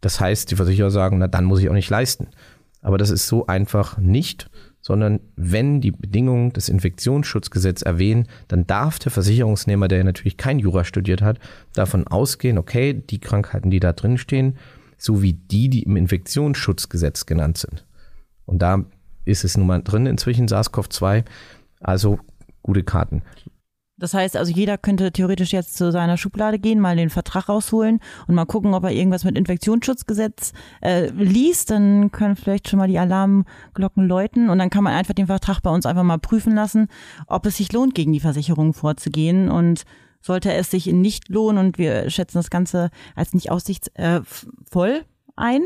das 0.00 0.20
heißt, 0.20 0.50
die 0.50 0.56
Versicherer 0.56 0.90
sagen, 0.90 1.18
na 1.18 1.28
dann 1.28 1.44
muss 1.44 1.60
ich 1.60 1.68
auch 1.68 1.74
nicht 1.74 1.90
leisten. 1.90 2.28
Aber 2.80 2.98
das 2.98 3.10
ist 3.10 3.26
so 3.26 3.46
einfach 3.46 3.98
nicht 3.98 4.50
sondern 4.84 5.20
wenn 5.34 5.80
die 5.80 5.92
Bedingungen 5.92 6.52
des 6.52 6.68
Infektionsschutzgesetzes 6.68 7.84
erwähnen, 7.84 8.28
dann 8.48 8.66
darf 8.66 8.98
der 8.98 9.10
Versicherungsnehmer, 9.10 9.88
der 9.88 10.04
natürlich 10.04 10.36
kein 10.36 10.58
Jura 10.58 10.84
studiert 10.84 11.22
hat, 11.22 11.38
davon 11.72 12.06
ausgehen, 12.06 12.58
okay, 12.58 12.92
die 12.92 13.18
Krankheiten, 13.18 13.70
die 13.70 13.80
da 13.80 13.94
drin 13.94 14.18
stehen, 14.18 14.58
sowie 14.98 15.32
die, 15.32 15.70
die 15.70 15.84
im 15.84 15.96
Infektionsschutzgesetz 15.96 17.24
genannt 17.24 17.56
sind. 17.56 17.86
Und 18.44 18.60
da 18.60 18.84
ist 19.24 19.42
es 19.42 19.56
nun 19.56 19.68
mal 19.68 19.82
drin 19.82 20.04
inzwischen 20.04 20.48
SARS-CoV-2, 20.48 21.24
also 21.80 22.18
gute 22.62 22.82
Karten. 22.82 23.22
Das 24.04 24.12
heißt 24.12 24.36
also, 24.36 24.52
jeder 24.52 24.76
könnte 24.76 25.12
theoretisch 25.12 25.54
jetzt 25.54 25.78
zu 25.78 25.90
seiner 25.90 26.18
Schublade 26.18 26.58
gehen, 26.58 26.78
mal 26.78 26.94
den 26.94 27.08
Vertrag 27.08 27.48
rausholen 27.48 28.00
und 28.26 28.34
mal 28.34 28.44
gucken, 28.44 28.74
ob 28.74 28.84
er 28.84 28.90
irgendwas 28.90 29.24
mit 29.24 29.34
Infektionsschutzgesetz 29.34 30.52
äh, 30.82 31.06
liest. 31.06 31.70
Dann 31.70 32.12
können 32.12 32.36
vielleicht 32.36 32.68
schon 32.68 32.80
mal 32.80 32.86
die 32.86 32.98
Alarmglocken 32.98 34.06
läuten 34.06 34.50
und 34.50 34.58
dann 34.58 34.68
kann 34.68 34.84
man 34.84 34.92
einfach 34.92 35.14
den 35.14 35.28
Vertrag 35.28 35.60
bei 35.60 35.70
uns 35.70 35.86
einfach 35.86 36.02
mal 36.02 36.18
prüfen 36.18 36.54
lassen, 36.54 36.88
ob 37.28 37.46
es 37.46 37.56
sich 37.56 37.72
lohnt, 37.72 37.94
gegen 37.94 38.12
die 38.12 38.20
Versicherung 38.20 38.74
vorzugehen. 38.74 39.50
Und 39.50 39.84
sollte 40.20 40.52
es 40.52 40.70
sich 40.70 40.84
nicht 40.84 41.30
lohnen 41.30 41.64
und 41.64 41.78
wir 41.78 42.10
schätzen 42.10 42.36
das 42.36 42.50
Ganze 42.50 42.90
als 43.14 43.32
nicht 43.32 43.50
aussichtsvoll 43.50 44.90
äh, 44.90 45.04
ein, 45.34 45.62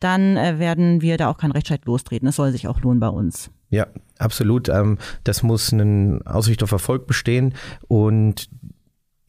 dann 0.00 0.36
äh, 0.36 0.58
werden 0.58 1.02
wir 1.02 1.18
da 1.18 1.30
auch 1.30 1.38
keinen 1.38 1.52
Rechtsstreit 1.52 1.84
lostreten. 1.84 2.26
Es 2.26 2.34
soll 2.34 2.50
sich 2.50 2.66
auch 2.66 2.80
lohnen 2.80 2.98
bei 2.98 3.10
uns. 3.10 3.52
Ja, 3.68 3.86
absolut. 4.20 4.68
Ähm, 4.68 4.98
das 5.24 5.42
muss 5.42 5.72
eine 5.72 6.20
Aussicht 6.24 6.62
auf 6.62 6.72
Erfolg 6.72 7.06
bestehen 7.06 7.54
und 7.88 8.48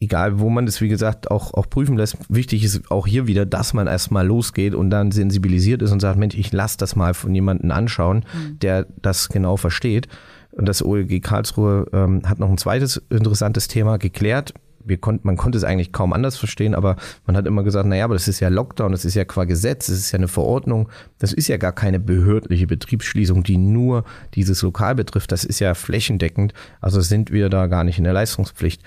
egal 0.02 0.40
wo 0.40 0.50
man 0.50 0.66
das, 0.66 0.80
wie 0.80 0.88
gesagt, 0.88 1.30
auch, 1.30 1.54
auch 1.54 1.70
prüfen 1.70 1.96
lässt, 1.96 2.16
wichtig 2.28 2.64
ist 2.64 2.90
auch 2.90 3.06
hier 3.06 3.28
wieder, 3.28 3.46
dass 3.46 3.72
man 3.72 3.86
erstmal 3.86 4.26
losgeht 4.26 4.74
und 4.74 4.90
dann 4.90 5.12
sensibilisiert 5.12 5.80
ist 5.80 5.92
und 5.92 6.00
sagt, 6.00 6.18
Mensch, 6.18 6.34
ich 6.34 6.52
lasse 6.52 6.76
das 6.76 6.96
mal 6.96 7.14
von 7.14 7.32
jemandem 7.34 7.70
anschauen, 7.70 8.24
mhm. 8.34 8.58
der 8.58 8.86
das 9.00 9.28
genau 9.28 9.56
versteht. 9.56 10.08
Und 10.50 10.66
das 10.66 10.84
OLG 10.84 11.22
Karlsruhe 11.22 11.86
ähm, 11.92 12.22
hat 12.26 12.38
noch 12.38 12.50
ein 12.50 12.58
zweites 12.58 13.00
interessantes 13.08 13.68
Thema 13.68 13.96
geklärt 13.96 14.52
wir 14.84 14.98
konnten, 14.98 15.26
man 15.26 15.36
konnte 15.36 15.58
es 15.58 15.64
eigentlich 15.64 15.92
kaum 15.92 16.12
anders 16.12 16.36
verstehen, 16.36 16.74
aber 16.74 16.96
man 17.26 17.36
hat 17.36 17.46
immer 17.46 17.62
gesagt, 17.62 17.86
naja, 17.86 18.04
aber 18.04 18.14
das 18.14 18.28
ist 18.28 18.40
ja 18.40 18.48
Lockdown, 18.48 18.92
das 18.92 19.04
ist 19.04 19.14
ja 19.14 19.24
qua 19.24 19.44
Gesetz, 19.44 19.86
das 19.86 19.96
ist 19.96 20.12
ja 20.12 20.18
eine 20.18 20.28
Verordnung, 20.28 20.88
das 21.18 21.32
ist 21.32 21.48
ja 21.48 21.56
gar 21.56 21.72
keine 21.72 22.00
behördliche 22.00 22.66
Betriebsschließung, 22.66 23.42
die 23.42 23.58
nur 23.58 24.04
dieses 24.34 24.62
Lokal 24.62 24.94
betrifft, 24.94 25.32
das 25.32 25.44
ist 25.44 25.60
ja 25.60 25.74
flächendeckend, 25.74 26.52
also 26.80 27.00
sind 27.00 27.30
wir 27.30 27.48
da 27.48 27.66
gar 27.66 27.84
nicht 27.84 27.98
in 27.98 28.04
der 28.04 28.12
Leistungspflicht. 28.12 28.82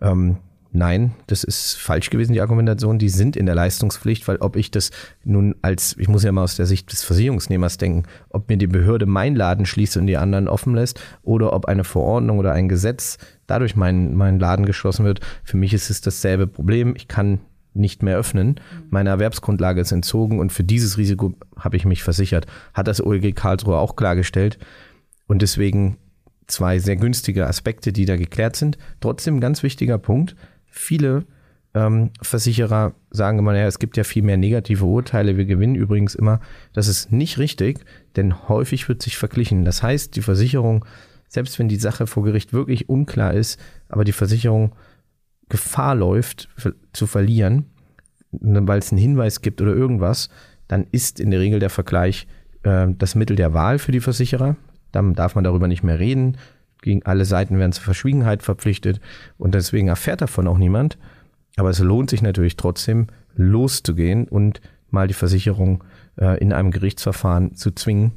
Ähm, 0.00 0.38
Nein, 0.74 1.12
das 1.26 1.44
ist 1.44 1.74
falsch 1.74 2.08
gewesen, 2.08 2.32
die 2.32 2.40
Argumentation. 2.40 2.98
Die 2.98 3.10
sind 3.10 3.36
in 3.36 3.44
der 3.44 3.54
Leistungspflicht, 3.54 4.26
weil 4.26 4.38
ob 4.38 4.56
ich 4.56 4.70
das 4.70 4.90
nun 5.22 5.54
als, 5.60 5.96
ich 5.98 6.08
muss 6.08 6.24
ja 6.24 6.32
mal 6.32 6.44
aus 6.44 6.56
der 6.56 6.64
Sicht 6.64 6.90
des 6.92 7.04
Versicherungsnehmers 7.04 7.76
denken, 7.76 8.04
ob 8.30 8.48
mir 8.48 8.56
die 8.56 8.66
Behörde 8.66 9.04
mein 9.04 9.36
Laden 9.36 9.66
schließt 9.66 9.98
und 9.98 10.06
die 10.06 10.16
anderen 10.16 10.48
offen 10.48 10.74
lässt 10.74 10.98
oder 11.22 11.52
ob 11.52 11.66
eine 11.66 11.84
Verordnung 11.84 12.38
oder 12.38 12.52
ein 12.52 12.70
Gesetz 12.70 13.18
dadurch 13.46 13.76
mein, 13.76 14.14
mein 14.14 14.38
Laden 14.38 14.64
geschlossen 14.64 15.04
wird. 15.04 15.20
Für 15.44 15.58
mich 15.58 15.74
ist 15.74 15.90
es 15.90 16.00
dasselbe 16.00 16.46
Problem. 16.46 16.94
Ich 16.96 17.06
kann 17.06 17.40
nicht 17.74 18.02
mehr 18.02 18.16
öffnen. 18.16 18.58
Meine 18.88 19.10
Erwerbsgrundlage 19.10 19.82
ist 19.82 19.92
entzogen 19.92 20.40
und 20.40 20.52
für 20.52 20.64
dieses 20.64 20.96
Risiko 20.96 21.34
habe 21.58 21.76
ich 21.76 21.84
mich 21.84 22.02
versichert. 22.02 22.46
Hat 22.72 22.88
das 22.88 23.04
OEG 23.04 23.36
Karlsruhe 23.36 23.76
auch 23.76 23.94
klargestellt. 23.94 24.58
Und 25.26 25.42
deswegen 25.42 25.98
zwei 26.46 26.78
sehr 26.78 26.96
günstige 26.96 27.46
Aspekte, 27.46 27.92
die 27.92 28.06
da 28.06 28.16
geklärt 28.16 28.56
sind. 28.56 28.78
Trotzdem 29.00 29.40
ganz 29.40 29.62
wichtiger 29.62 29.98
Punkt 29.98 30.34
viele 30.72 31.24
ähm, 31.74 32.10
Versicherer 32.20 32.94
sagen 33.10 33.38
immer, 33.38 33.56
ja, 33.56 33.66
es 33.66 33.78
gibt 33.78 33.96
ja 33.96 34.04
viel 34.04 34.22
mehr 34.22 34.36
negative 34.36 34.84
Urteile, 34.84 35.36
wir 35.36 35.44
gewinnen 35.44 35.74
übrigens 35.74 36.14
immer. 36.14 36.40
Das 36.72 36.88
ist 36.88 37.12
nicht 37.12 37.38
richtig, 37.38 37.80
denn 38.16 38.48
häufig 38.48 38.88
wird 38.88 39.02
sich 39.02 39.16
verglichen. 39.16 39.64
Das 39.64 39.82
heißt, 39.82 40.16
die 40.16 40.22
Versicherung, 40.22 40.84
selbst 41.28 41.58
wenn 41.58 41.68
die 41.68 41.76
Sache 41.76 42.06
vor 42.06 42.24
Gericht 42.24 42.52
wirklich 42.52 42.88
unklar 42.88 43.34
ist, 43.34 43.60
aber 43.88 44.04
die 44.04 44.12
Versicherung 44.12 44.74
Gefahr 45.48 45.94
läuft 45.94 46.48
zu 46.94 47.06
verlieren, 47.06 47.66
weil 48.30 48.78
es 48.78 48.90
einen 48.90 49.00
Hinweis 49.00 49.42
gibt 49.42 49.60
oder 49.60 49.74
irgendwas, 49.74 50.30
dann 50.66 50.86
ist 50.90 51.20
in 51.20 51.30
der 51.30 51.40
Regel 51.40 51.58
der 51.58 51.68
Vergleich 51.68 52.26
äh, 52.62 52.86
das 52.96 53.14
Mittel 53.14 53.36
der 53.36 53.52
Wahl 53.52 53.78
für 53.78 53.92
die 53.92 54.00
Versicherer. 54.00 54.56
Dann 54.92 55.12
darf 55.14 55.34
man 55.34 55.44
darüber 55.44 55.68
nicht 55.68 55.82
mehr 55.82 55.98
reden 55.98 56.38
gegen 56.82 57.02
alle 57.04 57.24
Seiten 57.24 57.58
werden 57.58 57.72
zur 57.72 57.84
Verschwiegenheit 57.84 58.42
verpflichtet 58.42 59.00
und 59.38 59.54
deswegen 59.54 59.88
erfährt 59.88 60.20
davon 60.20 60.46
auch 60.46 60.58
niemand. 60.58 60.98
Aber 61.56 61.70
es 61.70 61.78
lohnt 61.78 62.10
sich 62.10 62.22
natürlich 62.22 62.56
trotzdem, 62.56 63.06
loszugehen 63.34 64.28
und 64.28 64.60
mal 64.90 65.08
die 65.08 65.14
Versicherung 65.14 65.82
äh, 66.20 66.38
in 66.38 66.52
einem 66.52 66.70
Gerichtsverfahren 66.70 67.54
zu 67.54 67.70
zwingen. 67.70 68.12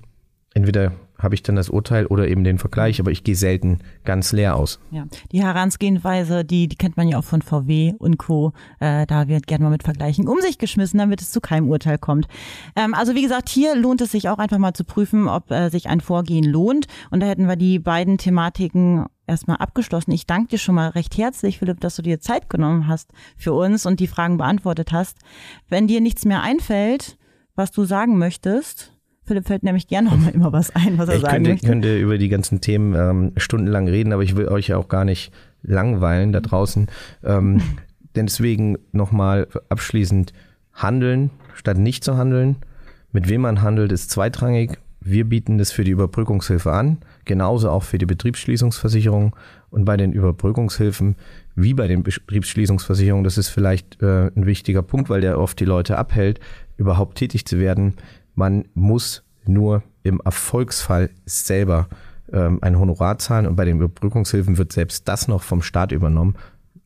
Entweder 0.54 0.91
habe 1.17 1.36
ich 1.36 1.43
dann 1.43 1.56
das 1.56 1.69
Urteil 1.69 2.06
oder 2.06 2.28
eben 2.28 2.43
den 2.43 2.58
Vergleich, 2.58 2.99
aber 2.99 3.12
ich 3.12 3.23
gehe 3.23 3.36
selten 3.36 3.80
ganz 4.04 4.32
leer 4.32 4.56
aus. 4.56 4.80
Ja, 4.91 5.06
die 5.32 5.41
Herangehensweise, 5.43 6.45
die, 6.45 6.67
die 6.67 6.75
kennt 6.75 6.97
man 6.97 7.08
ja 7.08 7.17
auch 7.19 7.23
von 7.23 7.41
VW 7.41 7.93
und 7.97 8.17
Co. 8.17 8.54
Äh, 8.80 9.06
da 9.06 9.28
wird 9.28 9.47
gerne 9.47 9.63
mal 9.63 9.69
mit 9.69 9.84
Vergleichen 9.84 10.28
um 10.28 10.41
sich 10.41 10.58
geschmissen, 10.58 10.99
damit 10.99 11.21
es 11.21 11.32
zu 11.32 11.41
keinem 11.41 11.69
Urteil 11.69 11.97
kommt. 11.97 12.28
Ähm, 12.75 12.93
also 12.93 13.15
wie 13.15 13.21
gesagt, 13.21 13.49
hier 13.49 13.75
lohnt 13.75 14.01
es 14.01 14.12
sich 14.12 14.30
auch 14.30 14.38
einfach 14.38 14.58
mal 14.58 14.73
zu 14.73 14.84
prüfen, 14.84 15.28
ob 15.28 15.51
äh, 15.51 15.69
sich 15.69 15.88
ein 15.88 16.01
Vorgehen 16.01 16.45
lohnt. 16.45 16.88
Und 17.12 17.21
da 17.21 17.28
hätten 17.28 17.47
wir 17.47 17.56
die 17.56 17.80
beiden 17.80 18.17
Thematiken 18.17 19.06
erstmal 19.28 19.58
abgeschlossen. 19.58 20.12
Ich 20.12 20.28
danke 20.28 20.49
dir 20.49 20.58
schon 20.58 20.75
mal 20.75 20.89
recht 20.89 21.17
herzlich, 21.17 21.60
Philipp, 21.60 21.80
dass 21.80 21.95
du 21.95 22.01
dir 22.01 22.19
Zeit 22.19 22.49
genommen 22.49 22.88
hast 22.88 23.12
für 23.38 23.54
uns 23.54 23.86
und 23.86 23.99
die 23.99 24.08
Fragen 24.08 24.38
beantwortet 24.38 24.91
hast. 24.91 25.17
Wenn 25.69 25.88
dir 25.88 26.01
nichts 26.01 26.25
mehr 26.25 26.41
einfällt, 26.41 27.17
was 27.56 27.71
du 27.71 27.86
sagen 27.86 28.17
möchtest, 28.17 28.94
Philipp 29.26 29.48
fällt 29.48 29.64
nämlich 29.64 29.88
gerne 29.88 30.10
noch 30.10 30.18
mal 30.18 30.30
immer 30.30 30.54
was 30.54 30.76
ein, 30.76 30.98
was 30.98 31.10
er 31.10 31.16
ich 31.16 31.22
sagen 31.22 31.34
könnte, 31.34 31.50
möchte. 31.52 31.68
könnte 31.68 32.00
über 32.00 32.18
die 32.18 32.30
ganzen 32.30 32.62
Themen 32.62 32.94
ähm, 32.94 33.32
stundenlang 33.38 33.88
reden, 33.88 34.14
aber 34.14 34.24
ich 34.24 34.36
will 34.36 34.48
euch 34.48 34.68
ja 34.68 34.78
auch 34.78 34.88
gar 34.88 35.06
nicht 35.06 35.32
langweilen 35.64 36.32
da 36.32 36.42
draußen. 36.42 36.88
Ähm, 37.24 37.62
deswegen 38.16 38.78
nochmal 38.92 39.48
abschließend 39.70 40.34
handeln 40.74 41.32
statt 41.56 41.78
nicht 41.78 42.04
zu 42.04 42.18
handeln. 42.18 42.58
Mit 43.12 43.30
wem 43.30 43.42
man 43.42 43.62
handelt, 43.62 43.92
ist 43.92 44.12
zweitrangig. 44.12 44.78
Wir 45.00 45.26
bieten 45.26 45.58
das 45.58 45.72
für 45.72 45.84
die 45.84 45.92
Überbrückungshilfe 45.92 46.72
an, 46.72 46.98
genauso 47.26 47.70
auch 47.70 47.84
für 47.84 47.98
die 47.98 48.06
Betriebsschließungsversicherung. 48.06 49.36
Und 49.70 49.86
bei 49.86 49.98
den 49.98 50.12
Überbrückungshilfen, 50.12 51.16
wie 51.56 51.74
bei 51.74 51.88
den 51.88 52.04
Betriebsschließungsversicherungen, 52.04 53.24
das 53.24 53.38
ist 53.38 53.50
vielleicht 53.50 54.02
äh, 54.02 54.32
ein 54.36 54.46
wichtiger 54.46 54.82
Punkt, 54.82 55.10
weil 55.10 55.22
der 55.22 55.40
oft 55.40 55.60
die 55.60 55.66
Leute 55.66 55.98
abhält, 55.98 56.40
überhaupt 56.78 57.18
tätig 57.18 57.46
zu 57.46 57.60
werden. 57.60 57.94
Man 58.36 58.65
muss 58.74 59.24
nur 59.45 59.84
im 60.04 60.21
Erfolgsfall 60.24 61.10
selber 61.26 61.88
ähm, 62.32 62.60
ein 62.62 62.78
Honorar 62.80 63.17
zahlen 63.17 63.48
und 63.48 63.56
bei 63.56 63.65
den 63.65 63.78
Überbrückungshilfen 63.78 64.58
wird 64.58 64.74
selbst 64.74 65.08
das 65.08 65.28
noch 65.28 65.43
vom 65.43 65.62
Staat 65.62 65.91
übernommen. 65.91 66.36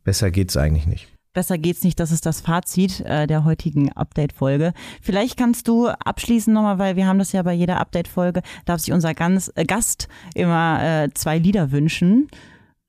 Besser 0.03 0.31
geht's 0.31 0.57
eigentlich 0.57 0.87
nicht. 0.87 1.07
Besser 1.33 1.59
geht's 1.59 1.83
nicht, 1.83 1.99
das 1.99 2.11
ist 2.11 2.25
das 2.25 2.41
Fazit 2.41 3.01
äh, 3.01 3.27
der 3.27 3.45
heutigen 3.45 3.91
Update-Folge. 3.91 4.73
Vielleicht 5.01 5.37
kannst 5.37 5.67
du 5.67 5.87
abschließen 5.87 6.51
nochmal, 6.51 6.79
weil 6.79 6.95
wir 6.95 7.05
haben 7.05 7.19
das 7.19 7.31
ja 7.33 7.43
bei 7.43 7.53
jeder 7.53 7.79
Update-Folge, 7.79 8.41
darf 8.65 8.81
sich 8.81 8.93
unser 8.93 9.13
ganz, 9.13 9.51
äh, 9.55 9.63
Gast 9.63 10.07
immer 10.33 10.81
äh, 10.81 11.09
zwei 11.13 11.37
Lieder 11.37 11.71
wünschen 11.71 12.27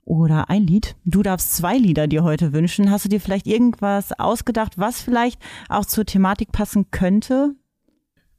oder 0.04 0.48
ein 0.48 0.66
Lied. 0.66 0.96
Du 1.04 1.22
darfst 1.22 1.54
zwei 1.54 1.76
Lieder 1.76 2.08
dir 2.08 2.24
heute 2.24 2.54
wünschen. 2.54 2.90
Hast 2.90 3.04
du 3.04 3.10
dir 3.10 3.20
vielleicht 3.20 3.46
irgendwas 3.46 4.18
ausgedacht, 4.18 4.78
was 4.78 5.02
vielleicht 5.02 5.40
auch 5.68 5.84
zur 5.84 6.06
Thematik 6.06 6.50
passen 6.50 6.90
könnte? 6.90 7.54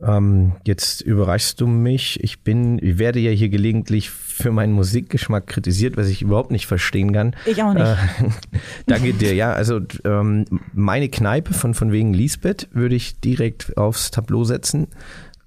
Ähm, 0.04 0.54
jetzt 0.66 1.02
überraschst 1.02 1.62
du 1.62 1.68
mich. 1.68 2.24
Ich 2.24 2.42
bin, 2.42 2.80
ich 2.84 2.98
werde 2.98 3.20
ja 3.20 3.32
hier 3.32 3.50
gelegentlich 3.50 4.10
für 4.10 4.52
meinen 4.52 4.74
Musikgeschmack 4.74 5.48
kritisiert, 5.48 5.98
was 5.98 6.08
ich 6.08 6.22
überhaupt 6.22 6.52
nicht 6.52 6.66
verstehen 6.66 7.14
kann. 7.14 7.36
Ich 7.46 7.62
auch 7.62 7.74
nicht. 7.74 7.86
Äh, 7.86 7.96
danke 8.88 9.14
dir. 9.14 9.36
Ja, 9.36 9.54
also 9.54 9.80
ähm, 10.04 10.46
meine 10.74 11.10
Kneipe 11.10 11.54
von 11.54 11.74
von 11.74 11.92
wegen 11.92 12.14
Lisbeth 12.14 12.68
würde 12.72 12.96
ich 12.96 13.20
direkt 13.20 13.78
aufs 13.78 14.12
Tableau 14.12 14.44
setzen. 14.44 14.88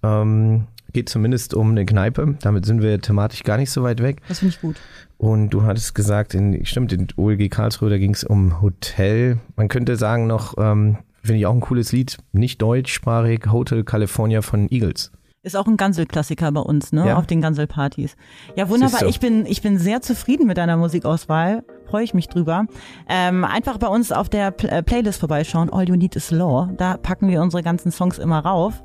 Ähm, 0.02 0.66
geht 0.92 1.08
zumindest 1.08 1.54
um 1.54 1.70
eine 1.70 1.84
Kneipe. 1.84 2.36
Damit 2.40 2.64
sind 2.64 2.80
wir 2.80 3.00
thematisch 3.00 3.42
gar 3.42 3.58
nicht 3.58 3.70
so 3.70 3.82
weit 3.82 4.02
weg. 4.02 4.22
Das 4.28 4.38
finde 4.38 4.54
ich 4.54 4.60
gut. 4.60 4.76
Und 5.18 5.50
du 5.50 5.64
hattest 5.64 5.94
gesagt, 5.94 6.34
in, 6.34 6.64
stimmt, 6.64 6.92
in 6.92 7.08
OLG 7.16 7.50
Karlsruhe, 7.50 7.90
da 7.90 7.98
ging 7.98 8.14
es 8.14 8.24
um 8.24 8.62
Hotel. 8.62 9.38
Man 9.56 9.68
könnte 9.68 9.96
sagen 9.96 10.26
noch, 10.26 10.54
ähm, 10.58 10.98
Finde 11.24 11.38
ich 11.38 11.46
auch 11.46 11.54
ein 11.54 11.60
cooles 11.60 11.90
Lied. 11.92 12.18
Nicht 12.32 12.60
deutschsprachig, 12.60 13.46
Hotel 13.50 13.82
California 13.82 14.42
von 14.42 14.68
Eagles. 14.70 15.10
Ist 15.44 15.56
auch 15.56 15.66
ein 15.66 15.76
Gansel-Klassiker 15.76 16.50
bei 16.52 16.62
uns, 16.62 16.90
ne? 16.92 17.06
Ja. 17.06 17.18
Auf 17.18 17.26
den 17.26 17.42
Gansel-Partys. 17.42 18.16
Ja, 18.56 18.70
wunderbar. 18.70 19.02
Ich 19.06 19.20
bin, 19.20 19.44
ich 19.44 19.60
bin 19.60 19.76
sehr 19.76 20.00
zufrieden 20.00 20.46
mit 20.46 20.56
deiner 20.56 20.78
Musikauswahl. 20.78 21.64
Freue 21.86 22.02
ich 22.02 22.14
mich 22.14 22.28
drüber. 22.28 22.64
Ähm, 23.10 23.44
einfach 23.44 23.76
bei 23.76 23.88
uns 23.88 24.10
auf 24.10 24.30
der 24.30 24.50
Pl 24.52 24.70
äh, 24.70 24.82
Playlist 24.82 25.20
vorbeischauen. 25.20 25.70
All 25.70 25.86
You 25.86 25.96
Need 25.96 26.16
Is 26.16 26.30
Law. 26.30 26.70
Da 26.78 26.96
packen 26.96 27.28
wir 27.28 27.42
unsere 27.42 27.62
ganzen 27.62 27.92
Songs 27.92 28.16
immer 28.16 28.38
rauf. 28.38 28.82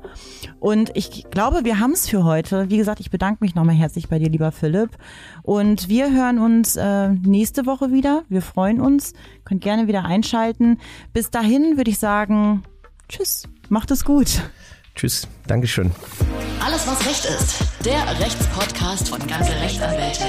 Und 0.58 0.90
ich 0.94 1.30
glaube, 1.30 1.64
wir 1.64 1.80
haben 1.80 1.92
es 1.92 2.06
für 2.06 2.24
heute. 2.24 2.68
Wie 2.68 2.76
gesagt, 2.76 3.00
ich 3.00 3.10
bedanke 3.10 3.42
mich 3.42 3.54
nochmal 3.54 3.74
herzlich 3.74 4.10
bei 4.10 4.18
dir, 4.18 4.28
lieber 4.28 4.52
Philipp. 4.52 4.90
Und 5.42 5.88
wir 5.88 6.12
hören 6.12 6.38
uns 6.38 6.76
äh, 6.76 7.08
nächste 7.08 7.64
Woche 7.64 7.90
wieder. 7.90 8.24
Wir 8.28 8.42
freuen 8.42 8.82
uns. 8.82 9.14
Könnt 9.46 9.62
gerne 9.62 9.88
wieder 9.88 10.04
einschalten. 10.04 10.78
Bis 11.14 11.30
dahin 11.30 11.78
würde 11.78 11.90
ich 11.90 11.98
sagen, 11.98 12.64
tschüss. 13.08 13.44
Macht 13.70 13.90
es 13.90 14.04
gut. 14.04 14.42
Tschüss. 15.00 15.26
Dankeschön. 15.46 15.90
Alles, 16.62 16.86
was 16.86 17.06
Recht 17.06 17.24
ist. 17.24 17.54
Der 17.86 18.20
Rechtspodcast 18.20 19.08
von 19.08 19.26
ganze 19.26 19.52
Rechtsanwälte. 19.52 20.24